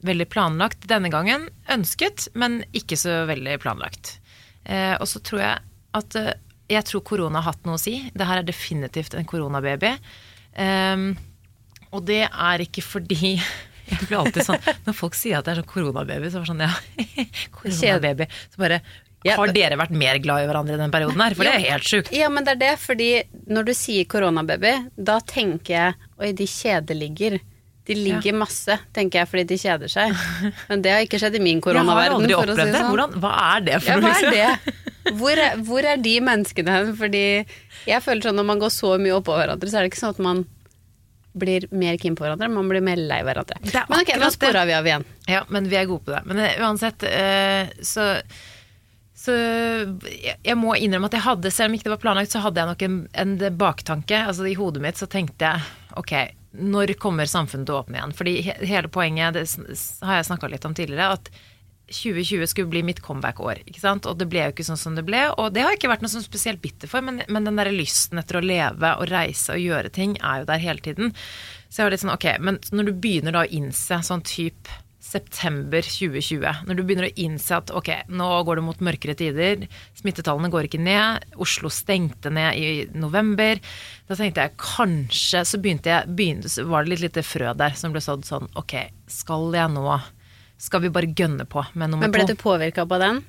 [0.00, 0.86] veldig planlagt.
[0.88, 4.14] Denne gangen ønsket, men ikke så veldig planlagt.
[4.64, 5.58] Eh, og så tror jeg
[5.98, 6.32] at eh,
[6.70, 7.96] Jeg tror korona har hatt noe å si.
[8.14, 9.90] Det her er definitivt en koronababy.
[10.54, 10.96] Eh,
[11.90, 13.34] og det er ikke fordi
[13.90, 16.52] jeg blir alltid sånn, Når folk sier at det er sånn koronababy, så er det
[16.52, 17.26] sånn ja,
[17.58, 18.30] koronababy.
[18.54, 18.80] Så bare
[19.26, 21.34] Ja, Har dere vært mer glad i hverandre i den perioden her?
[21.36, 22.12] For det er helt sjukt.
[22.16, 23.08] Ja, men det er det, fordi
[23.52, 27.36] når du sier koronababy, da tenker jeg oi, de kjedeligger.
[27.90, 30.12] De ligger masse, tenker jeg, fordi de kjeder seg.
[30.70, 32.20] Men det har ikke skjedd i min Jeg har koronaverden.
[32.20, 32.76] aldri opplevd si det.
[32.76, 32.90] sånn.
[32.92, 34.04] Hvordan, hva er det for Ja, noe?
[34.04, 34.36] hva er liksom?
[34.36, 35.16] det?
[35.18, 36.92] Hvor er, hvor er de menneskene hen?
[37.00, 37.22] Fordi
[37.88, 40.14] jeg føler sånn når man går så mye oppå hverandre, så er det ikke sånn
[40.14, 40.44] at man
[41.40, 43.58] blir mer keen på hverandre, man blir mer lei hverandre.
[43.72, 45.04] Er Men ok, nå spora vi av igjen.
[45.30, 46.22] Ja, men vi er gode på det.
[46.30, 48.06] Men eh, uansett, uh, så
[49.20, 52.62] så jeg, må innrømme at jeg hadde, selv om ikke det var planlagt, så hadde
[52.62, 54.16] jeg nok en, en baktanke.
[54.16, 56.14] Altså I hodet mitt så tenkte jeg ok,
[56.56, 58.14] når kommer samfunnet til å åpne igjen?
[58.16, 58.34] Fordi
[58.70, 59.76] hele poenget, det
[60.08, 61.28] har jeg snakka litt om tidligere, at
[61.90, 63.60] 2020 skulle bli mitt comeback-år.
[63.66, 64.08] ikke sant?
[64.08, 65.24] Og det ble jo ikke sånn som det ble.
[65.36, 67.72] Og det har jeg ikke vært noe sånn spesielt bitter for, men, men den der
[67.74, 71.12] lysten etter å leve og reise og gjøre ting er jo der hele tiden.
[71.68, 74.80] Så jeg var litt sånn, ok, men når du begynner da å innse sånn type
[75.10, 79.66] september 2020, når du begynner å innse at ok, nå går det mot mørkere tider,
[79.98, 83.58] smittetallene går ikke ned, Oslo stengte ned i november,
[84.06, 87.74] da tenkte jeg kanskje, så begynte jeg, begynte, så var det litt lite frø der
[87.78, 88.76] som ble sådd sånn, ok,
[89.10, 89.98] skal jeg nå,
[90.60, 92.42] skal vi bare gønne på med nummer Men ble du to?
[92.44, 93.22] påvirka på den?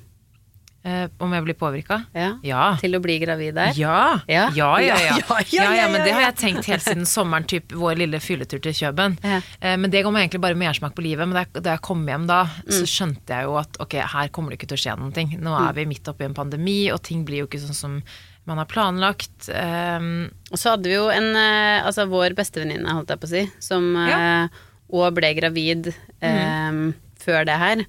[0.84, 1.96] Eh, om jeg blir påvirka?
[2.12, 2.32] Ja.
[2.42, 2.62] Ja.
[2.80, 3.70] Til å bli gravid der?
[3.78, 4.18] Ja.
[4.26, 4.48] Ja.
[4.56, 5.16] Ja, ja, ja.
[5.54, 9.14] Ja, men det har jeg tenkt helt siden sommeren, typ vår lille fylletur til Kjøben.
[9.22, 11.28] Eh, Men det ga meg egentlig bare mersmak på livet.
[11.28, 12.74] Men da jeg, da jeg kom hjem da, Mm.
[12.74, 15.30] så skjønte jeg jo at ok, her kommer det ikke til å skje noen ting.
[15.38, 15.68] Nå Mm.
[15.68, 18.02] er vi midt oppi en pandemi, og ting blir jo ikke sånn som
[18.44, 19.48] man har planlagt.
[19.54, 23.30] Um, Og så hadde vi jo en, eh, altså vår bestevenninne, holdt jeg på å
[23.30, 26.92] si, som òg eh, ble gravid eh,
[27.22, 27.84] før det her.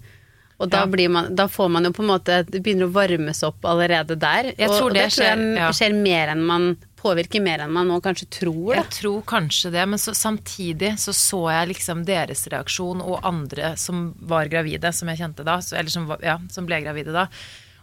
[0.63, 0.89] Og da, Ja.
[0.89, 4.15] blir man, da får man jo på en måte Det begynner å varmes opp allerede
[4.19, 4.53] der.
[4.55, 5.69] Jeg og, tror og det tror jeg skjer, ja.
[5.75, 6.73] skjer mer enn man
[7.03, 8.77] Påvirker mer enn man nå kanskje tror.
[8.77, 13.73] Jeg tror kanskje det, men så, samtidig så så jeg liksom deres reaksjon og andre
[13.75, 17.25] som var gravide, som jeg kjente da, så, eller som, ja, som ble gravide da.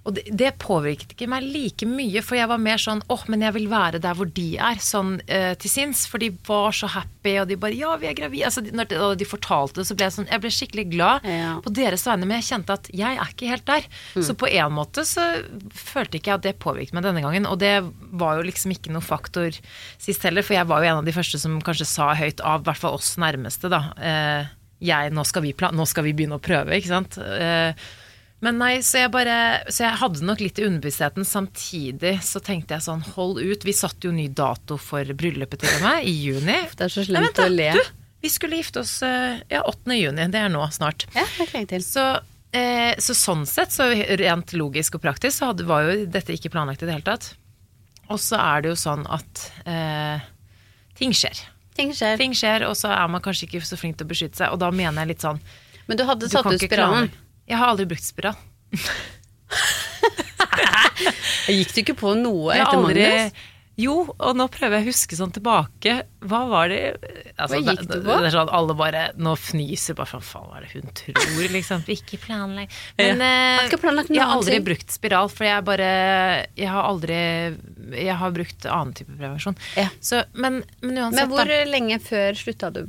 [0.08, 3.42] Og det, det påvirket ikke meg like mye, for jeg var mer sånn åh, men
[3.44, 6.06] jeg vil være der hvor de er, sånn eh, til sinns.
[6.08, 8.46] For de var så happy, og de bare ja, vi er gravide.
[8.48, 11.26] Altså, de- når de, de fortalte det, så ble jeg sånn Jeg ble skikkelig glad
[11.28, 11.50] Ja.
[11.60, 13.88] på deres vegne, men jeg kjente at jeg er ikke helt der.
[14.24, 15.26] Så på en måte så
[15.76, 17.46] følte ikke jeg at det påvirket meg denne gangen.
[17.50, 17.74] Og det
[18.16, 19.52] var jo liksom ikke noe faktor
[20.00, 22.62] sist heller, for jeg var jo en av de første som kanskje sa høyt av,
[22.64, 23.82] i hvert fall oss nærmeste, da.
[24.00, 24.48] Eh,
[24.80, 27.18] jeg, nå skal, vi nå skal vi begynne å prøve, ikke sant.
[27.20, 27.76] Eh,
[28.40, 29.35] men nei, så jeg bare
[29.68, 31.26] Så jeg hadde nok litt i underbevisstheten.
[31.29, 33.64] Samtidig så tenkte jeg sånn, hold ut.
[33.68, 36.59] Vi satte jo ny dato for bryllupet til og med, i juni.
[36.76, 37.70] Det er så slemt å le.
[37.76, 37.83] Du,
[38.24, 39.92] vi skulle gifte oss eh, ja, 8.
[39.96, 40.26] juni.
[40.33, 41.07] Det er nå snart.
[41.16, 41.85] Ja, det er lenge til.
[41.85, 42.07] Så,
[42.57, 46.53] eh, så sånn sett, så rent logisk og praktisk, så hadde, var jo dette ikke
[46.53, 47.33] planlagt i det hele tatt.
[48.11, 50.24] Og så er det jo sånn at eh,
[50.98, 51.44] ting skjer.
[51.76, 52.16] Ting skjer.
[52.20, 54.53] Ting skjer, og så er man kanskje ikke så flink til å beskytte seg.
[54.53, 55.38] Og da mener jeg litt sånn
[55.87, 57.09] Men du hadde du kan ut klare-
[57.50, 58.38] Jeg har aldri brukt spiral.
[61.50, 63.46] Gikk du ikke på noe etter aldri Magnus?
[63.80, 65.92] Jo, og nå prøver jeg å huske sånn tilbake.
[66.28, 66.80] Hva var det
[67.40, 68.16] altså, Hva gikk du på?
[68.20, 71.46] Det er sånn alle bare nå fnyser bare sånn Faen, hva er det hun tror,
[71.54, 71.86] liksom?
[71.96, 72.74] Ikke planlegg.
[73.00, 74.66] Men eh, har ikke planlagt jeg har aldri ting.
[74.68, 75.88] brukt spiral, for jeg bare
[76.58, 77.16] Jeg har aldri
[78.02, 79.56] Jeg har brukt annen type prevensjon.
[79.80, 79.88] Ja.
[80.04, 81.62] Så, men, men uansett, Men hvor da.
[81.70, 82.84] lenge før slutta du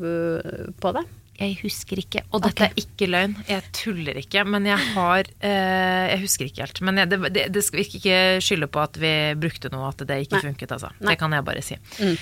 [0.82, 1.08] på det?
[1.42, 2.22] Jeg husker ikke.
[2.32, 3.34] Og dette er ikke løgn.
[3.50, 4.44] Jeg tuller ikke.
[4.46, 6.84] Men jeg har eh, Jeg husker ikke helt.
[6.86, 10.06] Men jeg, det, det, det skal vi ikke skylde på at vi brukte noe, at
[10.06, 10.46] det ikke Nei.
[10.52, 10.94] funket, altså.
[11.00, 11.14] Nei.
[11.14, 11.80] Det kan jeg bare si.
[11.98, 12.16] Mm.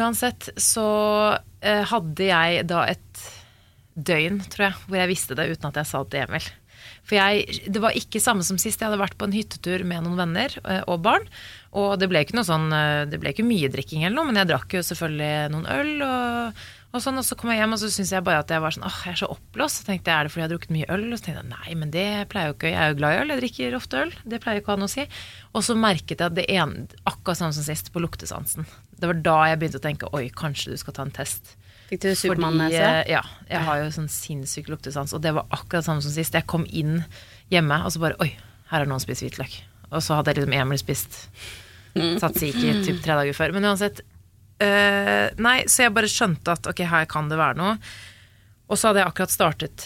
[0.00, 0.88] Uansett så
[1.60, 3.28] eh, hadde jeg da et
[3.92, 6.50] døgn, tror jeg, hvor jeg visste det uten at jeg sa det til Emil.
[7.02, 8.80] For jeg, det var ikke samme som sist.
[8.80, 11.26] Jeg hadde vært på en hyttetur med noen venner eh, og barn.
[11.78, 14.40] Og det ble ikke noe sånn eh, Det ble ikke mye drikking eller noe, men
[14.40, 15.92] jeg drakk jo selvfølgelig noen øl.
[16.06, 18.60] Og, og sånn, og så kom jeg hjem, og så syntes jeg bare at jeg
[18.60, 19.80] var sånn åh, jeg er så oppblåst.
[19.80, 21.04] Så tenkte jeg er det fordi jeg har drukket mye øl?
[21.08, 23.20] Og så tenkte jeg nei, men det pleier jo ikke Jeg er jo glad i
[23.22, 24.12] øl, jeg drikker ofte øl.
[24.28, 25.06] Det pleier jo ikke å ha noe å si.
[25.56, 28.68] Og så merket jeg at det ene, akkurat samme som sist, på luktesansen.
[28.92, 31.54] Det var da jeg begynte å tenke oi, kanskje du skal ta en test.
[31.88, 32.84] Fikk du Supermann-nese?
[33.02, 36.36] eh, ja, jeg har jo sånn sinnssyk luktesans, og det var akkurat samme som sist.
[36.36, 37.02] Jeg kom inn
[37.52, 38.30] hjemme, og så bare oi,
[38.70, 39.58] her har noen spist hvitløk.
[39.90, 41.18] Og så hadde jeg liksom Emil spist
[41.92, 43.52] tzatziki typ tre dager før.
[43.56, 44.00] Men uansett.
[44.62, 47.76] Eh, nei, så jeg bare skjønte at ok, her kan det være noe.
[48.70, 49.84] Og så hadde jeg akkurat startet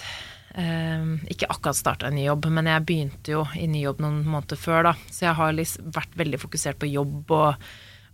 [0.54, 4.20] uh, Ikke akkurat starta en ny jobb, men jeg begynte jo i ny jobb noen
[4.28, 4.94] måneder før, da.
[5.10, 7.66] Så jeg har liksom vært veldig fokusert på jobb og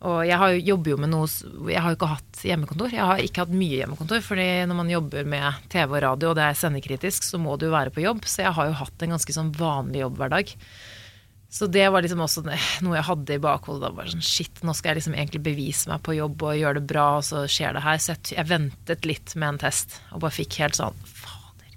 [0.03, 1.29] og jeg har jo, jobber jo med noe
[1.71, 2.91] Jeg har jo ikke hatt hjemmekontor.
[2.91, 6.39] Jeg har ikke hatt mye hjemmekontor, fordi når man jobber med TV og radio, og
[6.39, 8.27] det er sendekritisk, så må du jo være på jobb.
[8.27, 10.51] Så jeg har jo hatt en ganske sånn vanlig jobbhverdag.
[11.53, 13.83] Så det var liksom også noe jeg hadde i bakhodet.
[13.85, 16.81] Da bare sånn, shit, nå skal jeg liksom egentlig bevise meg på jobb og gjøre
[16.81, 17.99] det bra, og så skjer det her.
[18.01, 21.75] Så jeg, jeg ventet litt med en test, og bare fikk helt sånn Fader.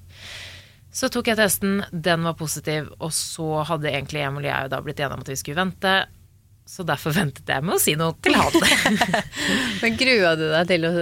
[0.95, 4.79] Så tok jeg testen, den var positiv, og så hadde egentlig Emil og jeg da
[4.85, 5.97] blitt enige om at vi skulle vente.
[6.71, 8.55] Så derfor ventet jeg med å si noe til han.
[9.83, 10.95] Men grua du deg til å,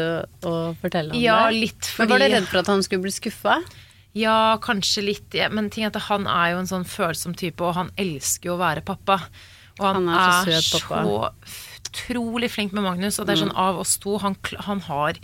[0.49, 1.61] å fortelle om ja, det?
[1.67, 3.61] litt Men var du redd for at han skulle bli skuffa?
[4.13, 5.35] Ja, kanskje litt.
[5.51, 8.57] Men ting er at han er jo en sånn følsom type, og han elsker jo
[8.57, 9.19] å være pappa.
[9.79, 11.03] Og han, Han er så søt pappa.
[11.03, 15.17] så utrolig flink med Magnus, og det er sånn av oss to Han, han har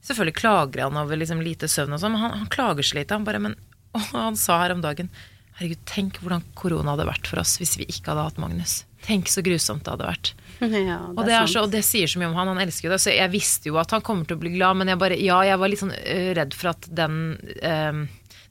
[0.00, 3.12] Selvfølgelig klager han over liksom lite søvn og sånn, men han, han klager så lite.
[3.18, 3.56] Han bare Men
[3.96, 5.10] og han sa her om dagen
[5.58, 8.78] Herregud, tenk hvordan korona hadde vært for oss hvis vi ikke hadde hatt Magnus.
[9.04, 10.30] Tenk så grusomt det hadde vært.
[10.88, 11.52] Ja, Og det, er sant.
[11.52, 13.00] så, og det sier så mye om han, han elsker jo det.
[13.04, 15.38] Så jeg visste jo at han kommer til å bli glad, men jeg bare, ja,
[15.48, 17.18] jeg var litt sånn øh, redd for at den
[17.60, 18.00] øh,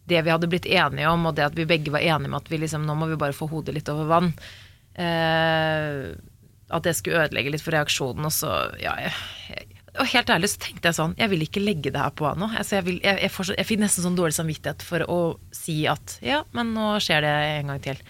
[0.09, 2.51] Det vi hadde blitt enige om, og det at vi begge var enige med at
[2.51, 4.31] vi liksom, nå må vi bare få hodet litt over vann
[4.99, 6.15] eh,
[6.69, 9.13] At det skulle ødelegge litt for reaksjonen, og så Ja, jeg,
[9.49, 9.67] jeg,
[9.99, 12.47] og helt ærlig så tenkte jeg sånn, jeg vil ikke legge det her på henne.
[12.55, 15.17] Altså, jeg, jeg, jeg, jeg fikk nesten sånn dårlig samvittighet for å
[15.55, 18.03] si at ja, men nå skjer det en gang til.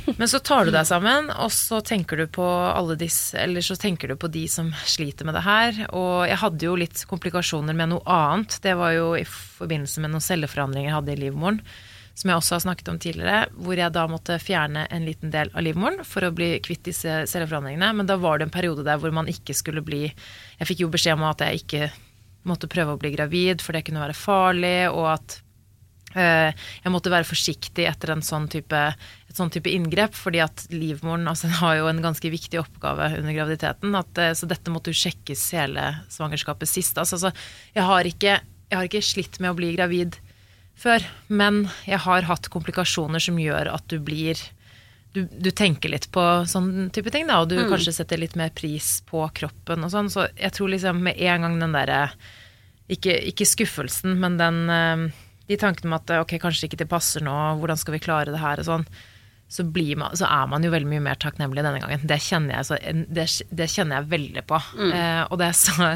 [0.18, 3.76] Men så tar du deg sammen, og så tenker du på alle disse Eller så
[3.78, 5.80] tenker du på de som sliter med det her.
[5.90, 8.58] Og jeg hadde jo litt komplikasjoner med noe annet.
[8.64, 11.60] Det var jo i forbindelse med noen celleforandringer jeg hadde i livmoren.
[12.12, 15.48] Som jeg også har snakket om tidligere, hvor jeg da måtte fjerne en liten del
[15.56, 17.88] av livmoren for å bli kvitt disse celleforandringene.
[17.96, 20.92] Men da var det en periode der hvor man ikke skulle bli Jeg fikk jo
[20.92, 21.88] beskjed om at jeg ikke
[22.48, 25.40] måtte prøve å bli gravid, for det kunne være farlig, og at
[26.12, 26.52] Eh,
[26.82, 28.80] jeg måtte være forsiktig etter en sånn type,
[29.32, 33.36] et sånn type inngrep, fordi at livmoren altså, har jo en ganske viktig oppgave under
[33.36, 33.96] graviditeten.
[33.98, 37.00] At, eh, så dette måtte jo sjekkes hele svangerskapet sist.
[37.00, 37.32] Altså, så
[37.72, 40.20] jeg, har ikke, jeg har ikke slitt med å bli gravid
[40.78, 44.40] før, men jeg har hatt komplikasjoner som gjør at du blir
[45.12, 48.48] du, du tenker litt på sånn type ting, da, og du kanskje setter litt mer
[48.56, 50.08] pris på kroppen og sånn.
[50.08, 52.06] Så jeg tror liksom med en gang den derre
[52.92, 55.04] ikke, ikke skuffelsen, men den eh,
[55.52, 58.40] de tankene om at ok, kanskje ikke det passer nå, hvordan skal vi klare det
[58.40, 58.86] her og sånn,
[59.52, 62.04] så, blir man, så er man jo veldig mye mer takknemlig denne gangen.
[62.08, 62.78] Det kjenner jeg, så,
[63.18, 64.60] det, det kjenner jeg veldig på.
[64.86, 65.90] Eh, og det sa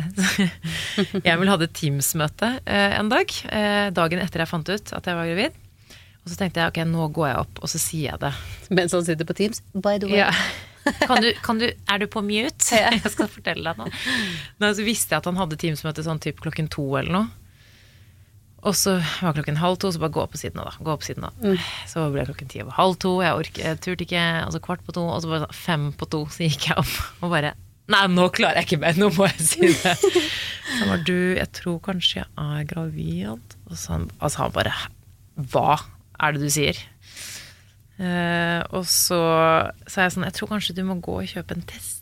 [1.29, 5.16] Jeg vil hadde Teams-møte eh, en dag, eh, dagen etter jeg fant ut at jeg
[5.16, 5.57] var gravid.
[6.27, 8.33] Og så tenkte jeg ok, nå går jeg opp, og så sier jeg det.
[8.77, 9.62] Mens han sitter på Teams.
[9.73, 10.21] By the way.
[10.21, 10.33] Ja.
[11.09, 12.77] Kan du, kan du, er du på mute?
[12.79, 13.90] Jeg skal fortelle deg noe.
[14.62, 17.46] Nå, så visste jeg at han hadde Teams-møte sånn typ klokken to eller noe.
[18.67, 20.83] Og så var klokken halv to, så bare gå opp på siden av, da.
[20.83, 21.45] Gå opp på siden av.
[21.87, 24.83] Så ble klokken ti over halv to, jeg orket, jeg turte ikke, og så kvart
[24.87, 27.55] på to, og så bare fem på to, så gikk jeg opp og bare
[27.87, 29.93] Nei, nå klarer jeg ikke mer, nå må jeg si det.
[29.95, 33.55] Så han var, du, jeg tror kanskje jeg er gravid.
[33.71, 34.73] Og så han, altså han bare
[35.53, 35.77] Hva
[36.19, 36.81] er det du sier?
[37.97, 39.21] Uh, og så
[39.89, 41.96] sa jeg sånn Jeg tror kanskje du må gå og kjøpe en test.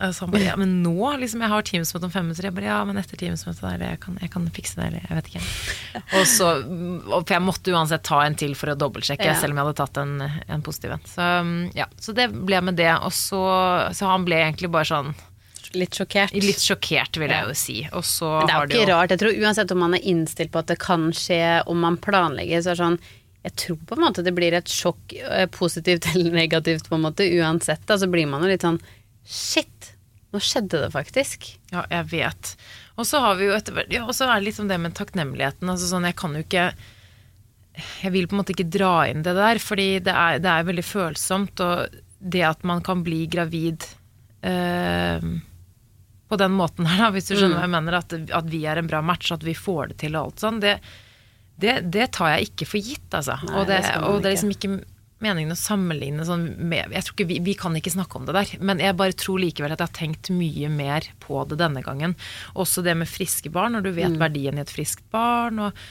[0.00, 2.46] Eh, Så han bare ja, men nå liksom jeg har Teams-møte om fem minutter.
[2.48, 5.18] Jeg bare ja, men etter Teams-møtet der, jeg kan, jeg kan fikse det, eller jeg
[5.18, 5.42] vet ikke.
[6.20, 6.50] Og så,
[7.20, 9.34] For jeg måtte uansett ta en til for å dobbeltsjekke, Ja.
[9.38, 10.14] selv om jeg hadde tatt en,
[10.56, 11.04] en positiv en.
[11.10, 11.26] Så
[11.76, 12.92] ja, så det ble med det.
[13.04, 13.42] Og så,
[13.96, 15.12] så han ble egentlig bare sånn
[15.70, 16.32] Litt sjokkert.
[16.34, 17.76] litt sjokkert, vil jeg jo si.
[17.94, 19.12] Og så Men det er jo ikke rart.
[19.14, 21.38] Jeg tror uansett om man er innstilt på at det kan skje,
[21.70, 22.96] om man planlegger, så er det sånn
[23.46, 27.04] Jeg tror på en måte det blir et sjokk, eh, positivt eller negativt, på en
[27.06, 27.84] måte, uansett.
[27.86, 28.80] Da så blir man jo litt sånn
[29.30, 29.79] Shit!
[30.30, 31.48] Nå skjedde det faktisk.
[31.72, 32.54] Ja, jeg vet.
[33.00, 34.78] Og så har vi jo etter hvert Ja, og så er det litt om det
[34.82, 35.70] med takknemligheten.
[35.72, 36.70] Altså sånn, jeg kan jo ikke
[37.80, 40.68] Jeg vil på en måte ikke dra inn det der, fordi det er, det er
[40.68, 41.62] veldig følsomt.
[41.64, 43.86] Og det at man kan bli gravid
[44.46, 45.30] eh,
[46.30, 48.78] på den måten her, da, hvis du skjønner hva jeg mener, at, at vi er
[48.78, 50.76] en bra match, at vi får det til og alt sånn, det,
[51.58, 53.40] det, det tar jeg ikke for gitt, altså.
[53.48, 54.74] Nei, og, det, det og det er liksom ikke
[55.24, 58.36] meningen å sammenligne sånn med jeg tror ikke vi, vi kan ikke snakke om det
[58.36, 61.84] der, men jeg bare tror likevel at jeg har tenkt mye mer på det denne
[61.86, 62.16] gangen.
[62.58, 65.60] Også det med friske barn, når du vet verdien i et friskt barn.
[65.68, 65.82] og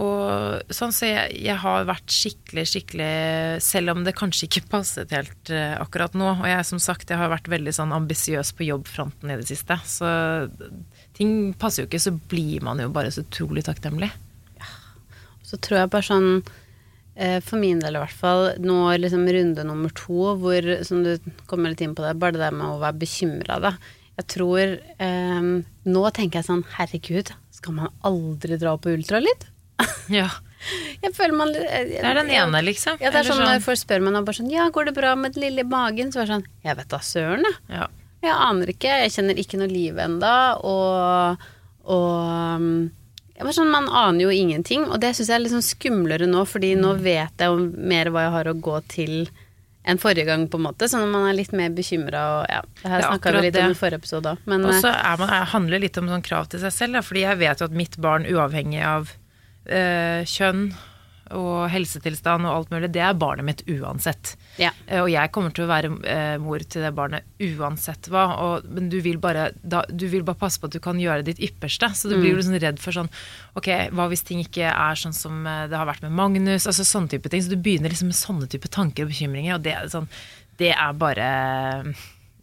[0.00, 3.08] og sånn, så jeg, jeg har vært skikkelig, skikkelig
[3.60, 6.30] Selv om det kanskje ikke passet helt uh, akkurat nå.
[6.38, 9.76] Og jeg som sagt, jeg har vært veldig sånn ambisiøs på jobbfronten i det siste.
[9.84, 10.08] Så
[11.18, 14.08] ting passer jo ikke, så blir man jo bare så utrolig takknemlig.
[15.44, 16.30] Så tror jeg bare sånn
[17.44, 21.16] for min del i hvert fall, nå liksom runde nummer to, hvor, som du
[21.50, 23.74] kommer litt inn på det, bare det der med å være bekymra, da.
[24.20, 25.44] Jeg tror eh,
[25.88, 29.46] Nå tenker jeg sånn, herregud, skal man aldri dra på ultralyd?
[30.12, 30.28] Ja,
[31.02, 33.00] Jeg føler man Det Det er den ene, liksom.
[33.00, 34.94] Ja, det er sånn, sånn når folk spør meg nå bare sånn Ja, går det
[35.00, 36.12] bra med den lille magen?
[36.12, 37.58] Så er det sånn Jeg vet da søren, jeg.
[37.80, 37.88] ja.
[38.22, 38.92] Jeg aner ikke.
[39.02, 41.40] Jeg kjenner ikke noe liv enda, og,
[41.90, 42.68] og um,
[43.42, 46.28] jeg var sånn, Man aner jo ingenting, og det syns jeg er litt sånn skumlere
[46.30, 47.02] nå, fordi nå Mm.
[47.02, 49.16] vet jeg mer hva jeg har å gå til
[49.84, 50.86] enn forrige gang, på en måte.
[50.86, 53.56] Så når man er litt mer bekymra og ja, det her er snakka vi litt
[53.58, 55.98] om i forrige episode òg, men Og så eh, er man, er, handler det litt
[55.98, 58.84] om sånn krav til seg selv, da, fordi jeg vet jo at mitt barn, uavhengig
[58.86, 59.10] av
[59.66, 60.72] øh, kjønn
[61.38, 64.34] og helsetilstand og alt mulig, det er barnet mitt uansett.
[64.60, 64.70] ja.
[64.86, 68.24] Eh, Og jeg kommer til å være eh, mor til det barnet uansett hva.
[68.44, 71.24] Og, men du vil, bare, da, du vil bare passe på at du kan gjøre
[71.26, 71.88] ditt ypperste.
[71.96, 73.10] Så du blir jo liksom redd for sånn
[73.58, 76.66] Ok, hva hvis ting ikke er sånn som eh, det har vært med Magnus?
[76.70, 77.42] Altså sånne type ting.
[77.42, 80.08] Så du begynner liksom med sånne type tanker og bekymringer, og det sånn
[80.60, 81.28] Det er bare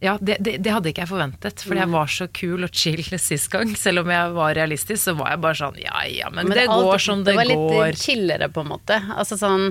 [0.00, 3.02] ja, det, det, det hadde ikke jeg forventet, for jeg var så kul og chill
[3.30, 3.72] sist gang.
[3.76, 6.68] Selv om jeg var realistisk, så var jeg bare sånn ja ja, men, Men det,
[6.68, 7.44] alt- går som det, går.
[7.50, 9.00] Det var litt chillere, på en måte.
[9.16, 9.70] Altså sånn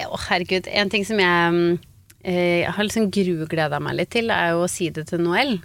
[0.00, 0.68] Å, herregud.
[0.70, 1.78] En ting som jeg
[2.20, 5.56] jeg eh, har liksom grugleda meg litt til, er jo å si det til Noel.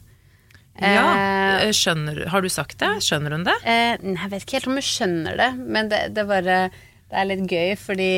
[0.79, 2.89] Ja, Eh, eh, skjønner Har du sagt det?
[3.03, 3.53] Skjønner hun det?
[3.63, 6.57] Eh, nei, jeg vet ikke helt om hun skjønner det, men det, det, bare,
[7.11, 8.09] det er litt gøy, fordi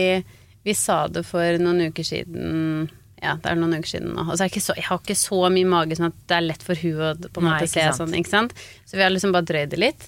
[0.66, 2.88] vi sa det for noen uker siden.
[3.24, 4.28] Ja, det er noen uker siden nå.
[4.28, 6.38] Og så er jeg, ikke så, jeg har ikke så mye mage sånn at det
[6.38, 8.56] er lett for hun å på en måte se sånn, ikke sant.
[8.86, 10.08] Så vi har liksom bare drøyd det litt.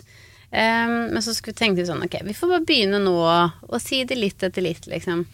[0.50, 4.18] Um, men så skulle, vi sånn, ok, vi får bare begynne nå og si det
[4.18, 5.26] litt etter litt, liksom.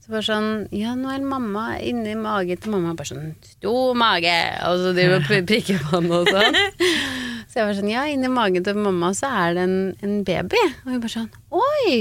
[0.00, 4.36] Så bare sånn, ja, nå er mamma inni magen til mamma, bare sånn, stor mage,
[4.66, 6.60] og så driver og prikker på den og sånn.
[7.50, 10.60] Så jeg var sånn, ja, inni magen til mamma så er det en, en baby.
[10.84, 11.94] Og hun bare sånn, oi!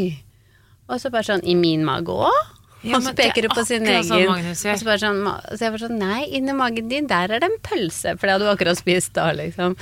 [0.86, 2.59] Og så bare sånn, i min mage òg?
[2.84, 4.06] Ja, han er peker du på sin egen.
[4.08, 4.78] sånn Magnus gjør.
[4.78, 7.50] og så, bare sånn, så jeg var sånn, nei, inni magen din, der er det
[7.50, 9.76] en pølse, for det hadde du akkurat spist da, liksom.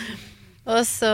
[0.67, 1.12] Og så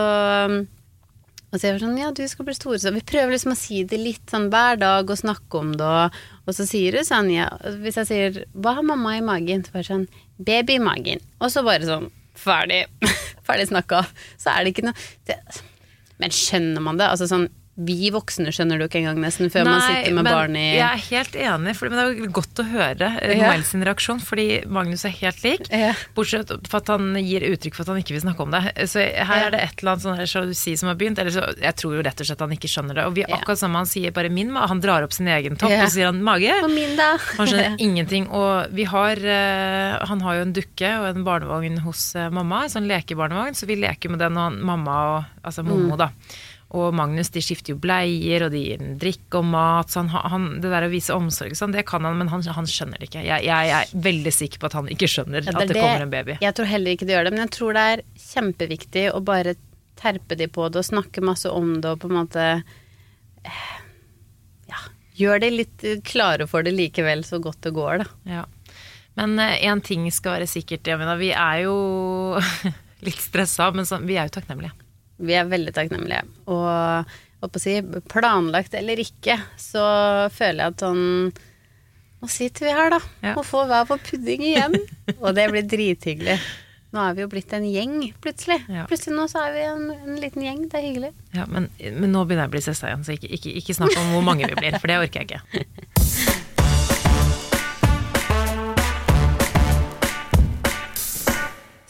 [1.54, 3.58] og så jeg var sånn, ja, du skal bli store, så vi prøver liksom å
[3.60, 6.16] si det litt sånn hver dag og snakke om det, og,
[6.50, 7.46] og så sier du sånn, ja,
[7.84, 9.62] hvis jeg sier, hva har mamma i magen?
[9.62, 10.08] Så bare sånn,
[10.42, 11.22] baby i magen.
[11.38, 12.08] Og så bare sånn,
[12.42, 12.88] ferdig,
[13.48, 14.02] ferdig snakka.
[14.42, 15.38] Så er det ikke noe, det,
[16.18, 17.12] men skjønner man det?
[17.14, 20.66] Altså sånn, vi voksne skjønner jo ikke engang nesten før man sitter med barn i...
[20.76, 23.38] Jeg er helt enig, for, men det er jo godt å høre Ja.
[23.40, 25.66] Noel sin reaksjon, fordi Magnus er helt lik.
[25.74, 25.96] Ja.
[26.14, 28.62] Bortsett fra at han gir uttrykk for at han ikke vil snakke om det.
[28.92, 29.40] Så her Ja.
[29.48, 31.18] er det et eller annet sånn sjalusi som har begynt.
[31.24, 33.08] Eller så, jeg tror jo rett og slett han ikke skjønner det.
[33.10, 35.74] Og vi er akkurat sammen, han sier bare min han drar opp sin egen topp,
[35.74, 36.54] og sier han mage.
[36.62, 37.10] Og min da?
[37.40, 38.30] Han skjønner ingenting.
[38.30, 42.64] Og vi har eh, Han har jo en dukke og en barnevogn hos eh, mamma,
[42.68, 46.08] en sånn lekebarnevogn, så vi leker med den og han, mamma og Altså Momo, da.
[46.74, 49.92] Og Magnus de skifter jo bleier, og de gir ham drikk og mat.
[49.94, 52.70] Så han, han, det der å vise omsorg sånn, det kan han, men han, han
[52.70, 53.22] skjønner det ikke.
[53.28, 56.14] Jeg, jeg er veldig sikker på at han ikke skjønner Ja, at det, kommer en
[56.14, 56.40] baby.
[56.42, 59.56] Jeg tror heller ikke det gjør det, men jeg tror det er kjempeviktig å bare
[60.02, 62.48] terpe de på det og snakke masse om det og på en måte
[63.46, 63.76] eh,
[64.72, 64.82] Ja,
[65.20, 68.40] gjør de litt klare for det likevel så godt det går, da.
[68.40, 68.46] Ja.
[69.14, 71.14] Men én ting skal være sikkert, Jamina.
[71.22, 71.76] Vi er jo
[73.06, 74.74] litt stressa, men så, vi er jo takknemlige.
[75.22, 76.24] Vi er veldig takknemlige.
[76.50, 76.66] Og
[77.44, 77.76] holdt på å si,
[78.10, 79.84] planlagt eller ikke, så
[80.34, 81.04] føler jeg at sånn
[82.24, 83.32] Nå sitter vi her, da, Ja.
[83.36, 84.78] og får hver vår pudding igjen.
[85.24, 86.38] og det blir drithyggelig.
[86.96, 88.62] Nå er vi jo blitt en gjeng, plutselig.
[88.72, 88.86] Ja.
[88.88, 90.62] Plutselig nå så er vi en, en liten gjeng.
[90.72, 91.10] Det er hyggelig.
[91.36, 93.98] Ja, men, men nå begynner jeg å bli stressa igjen, så ikke, ikke, ikke snakk
[94.00, 95.68] om hvor mange vi blir, for det orker jeg ikke.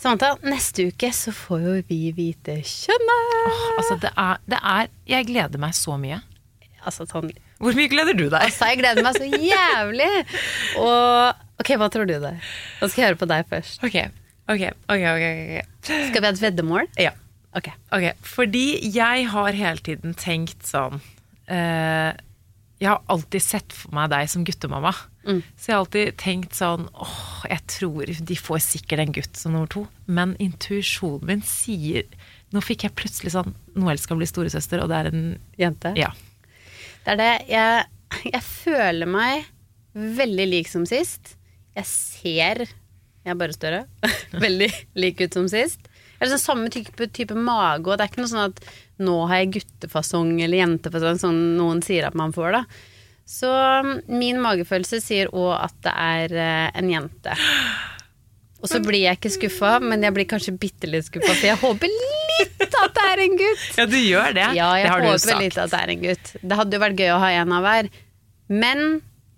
[0.03, 3.35] Samantha, neste uke så får jo vi vite kjønnet.
[3.77, 6.17] Altså, det er, det er Jeg gleder meg så mye.
[6.83, 7.29] Altså sånn
[7.63, 8.35] Hvor mye gleder du deg?
[8.41, 10.09] Altså, jeg gleder meg så jævlig!
[10.81, 12.33] Og ok, hva tror du det?
[12.81, 13.79] Nå skal jeg høre på deg først.
[13.87, 13.95] Ok,
[14.51, 14.91] ok, ok.
[14.91, 15.63] ok, okay.
[15.87, 16.91] Skal vi ha et veddemål?
[16.99, 17.15] Ja.
[17.55, 17.71] Ok.
[17.95, 20.99] Ok, fordi jeg har hele tiden tenkt sånn
[21.47, 22.11] eh,
[22.83, 24.91] Jeg har alltid sett for meg deg som guttemamma.
[25.23, 29.53] Så jeg har alltid tenkt sånn åh, jeg tror de får sikkert en gutt som
[29.55, 29.85] nummer to.
[30.05, 32.09] Men intuisjonen min sier
[32.53, 35.23] Nå fikk jeg plutselig sånn Noel skal bli storesøster, og det er en
[35.57, 35.93] Jente?
[35.97, 36.11] Ja.
[37.05, 37.31] Det er det.
[37.49, 37.87] Jeg,
[38.27, 39.47] jeg føler meg
[40.19, 41.33] veldig lik som sist.
[41.73, 43.85] Jeg ser Jeg er bare større.
[44.45, 44.69] veldig
[44.99, 45.87] lik ut som sist.
[45.87, 48.61] Jeg har liksom samme type, type mage, og det er ikke noe sånn at
[49.03, 52.63] nå har jeg guttefasong eller jentefasong, som noen sier at man får, da.
[53.29, 57.35] Så mm, min magefølelse sier òg at det er eh, en jente.
[58.63, 61.59] Og så blir jeg ikke skuffa, men jeg blir kanskje bitte litt skuffa, for jeg
[61.59, 63.65] håper litt at det er en gutt.
[63.75, 64.45] ja, du gjør det.
[64.55, 66.31] Ja, jeg det har du jo håper litt at det er en gutt.
[66.39, 67.89] Det hadde jo vært gøy å ha en av hver.
[68.63, 68.85] Men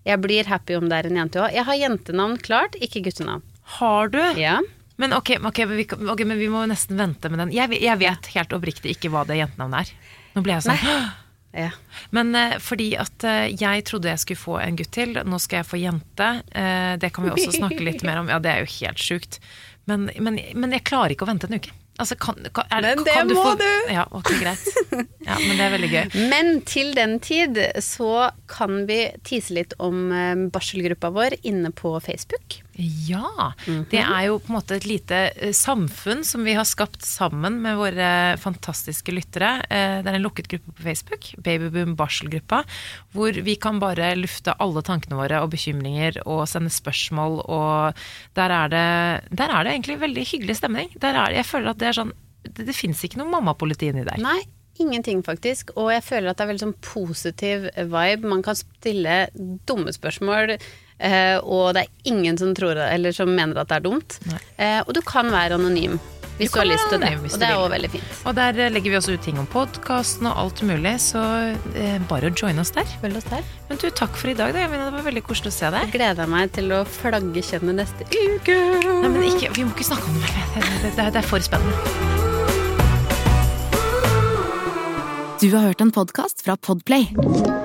[0.05, 1.57] jeg blir happy om det er en jente òg.
[1.57, 3.41] Jeg har jentenavn klart, ikke guttenavn.
[3.79, 4.21] Har du?
[4.37, 4.59] Ja.
[4.95, 7.53] Men ok, okay, men vi, okay men vi må nesten vente med den.
[7.55, 10.11] Jeg, jeg vet helt oppriktig ikke hva det jentenavnet er.
[10.35, 10.83] Nå ble jeg sånn
[11.65, 11.71] ja.
[12.15, 15.61] Men uh, fordi at uh, jeg trodde jeg skulle få en gutt til, nå skal
[15.61, 16.29] jeg få jente.
[16.51, 18.31] Uh, det kan vi også snakke litt mer om.
[18.31, 19.41] Ja, det er jo helt sjukt.
[19.89, 21.75] Men, men, men jeg klarer ikke å vente en uke.
[21.95, 23.69] Altså, kan, kan, er, Men det kan må få, du!
[23.93, 24.65] Ja, ok, greit.
[25.23, 26.01] Ja, men det er veldig gøy.
[26.31, 30.11] Men til den tid så kan vi tise litt om
[30.51, 32.59] barselgruppa vår inne på Facebook.
[32.77, 33.53] Ja.
[33.67, 33.85] Mhm.
[33.91, 37.61] Det er jo på en måte et lite eh, samfunn som vi har skapt sammen
[37.63, 38.07] med våre
[38.41, 39.61] fantastiske lyttere.
[39.69, 42.63] Eh, Det er en lukket gruppe på Facebook, Babyboom barselgruppa,
[43.15, 47.95] hvor vi kan bare lufte alle tankene våre og bekymringer og sende spørsmål, og
[48.35, 50.91] der er det, der er det egentlig veldig hyggelig stemning.
[50.99, 52.13] Der er, jeg føler at det er sånn
[52.45, 54.19] Det, det fins ikke noe mammapoliti inni der.
[54.21, 54.43] Nei,
[54.77, 55.71] ingenting faktisk.
[55.81, 58.27] Og jeg føler at det er veldig sånn positiv vibe.
[58.29, 59.29] Man kan stille
[59.65, 60.53] dumme spørsmål.
[60.99, 64.19] Eh, og det er ingen som tror Eller som mener at det er dumt.
[64.57, 65.99] Eh, og du kan være anonym
[66.35, 67.13] hvis Du du, har lyst til det.
[67.15, 68.07] Og det er også òg veldig fint.
[68.27, 71.21] Og der eh, legger vi også ut ting om podkasten og alt mulig, så
[71.79, 72.89] eh, bare å joine oss der.
[72.99, 73.45] Følg oss der.
[73.69, 74.65] Men du, takk for i dag, da.
[74.65, 75.87] Jeg mener, det var veldig koselig å se deg.
[75.87, 78.57] Jeg gleder meg til å flagge kjønnet neste uke.
[78.83, 80.35] Nei, men ikke, Vi må ikke snakke om det mer.
[80.57, 82.23] Det, det, det, det er for spennende.
[85.39, 87.64] Du har hørt en podkast fra Podplay.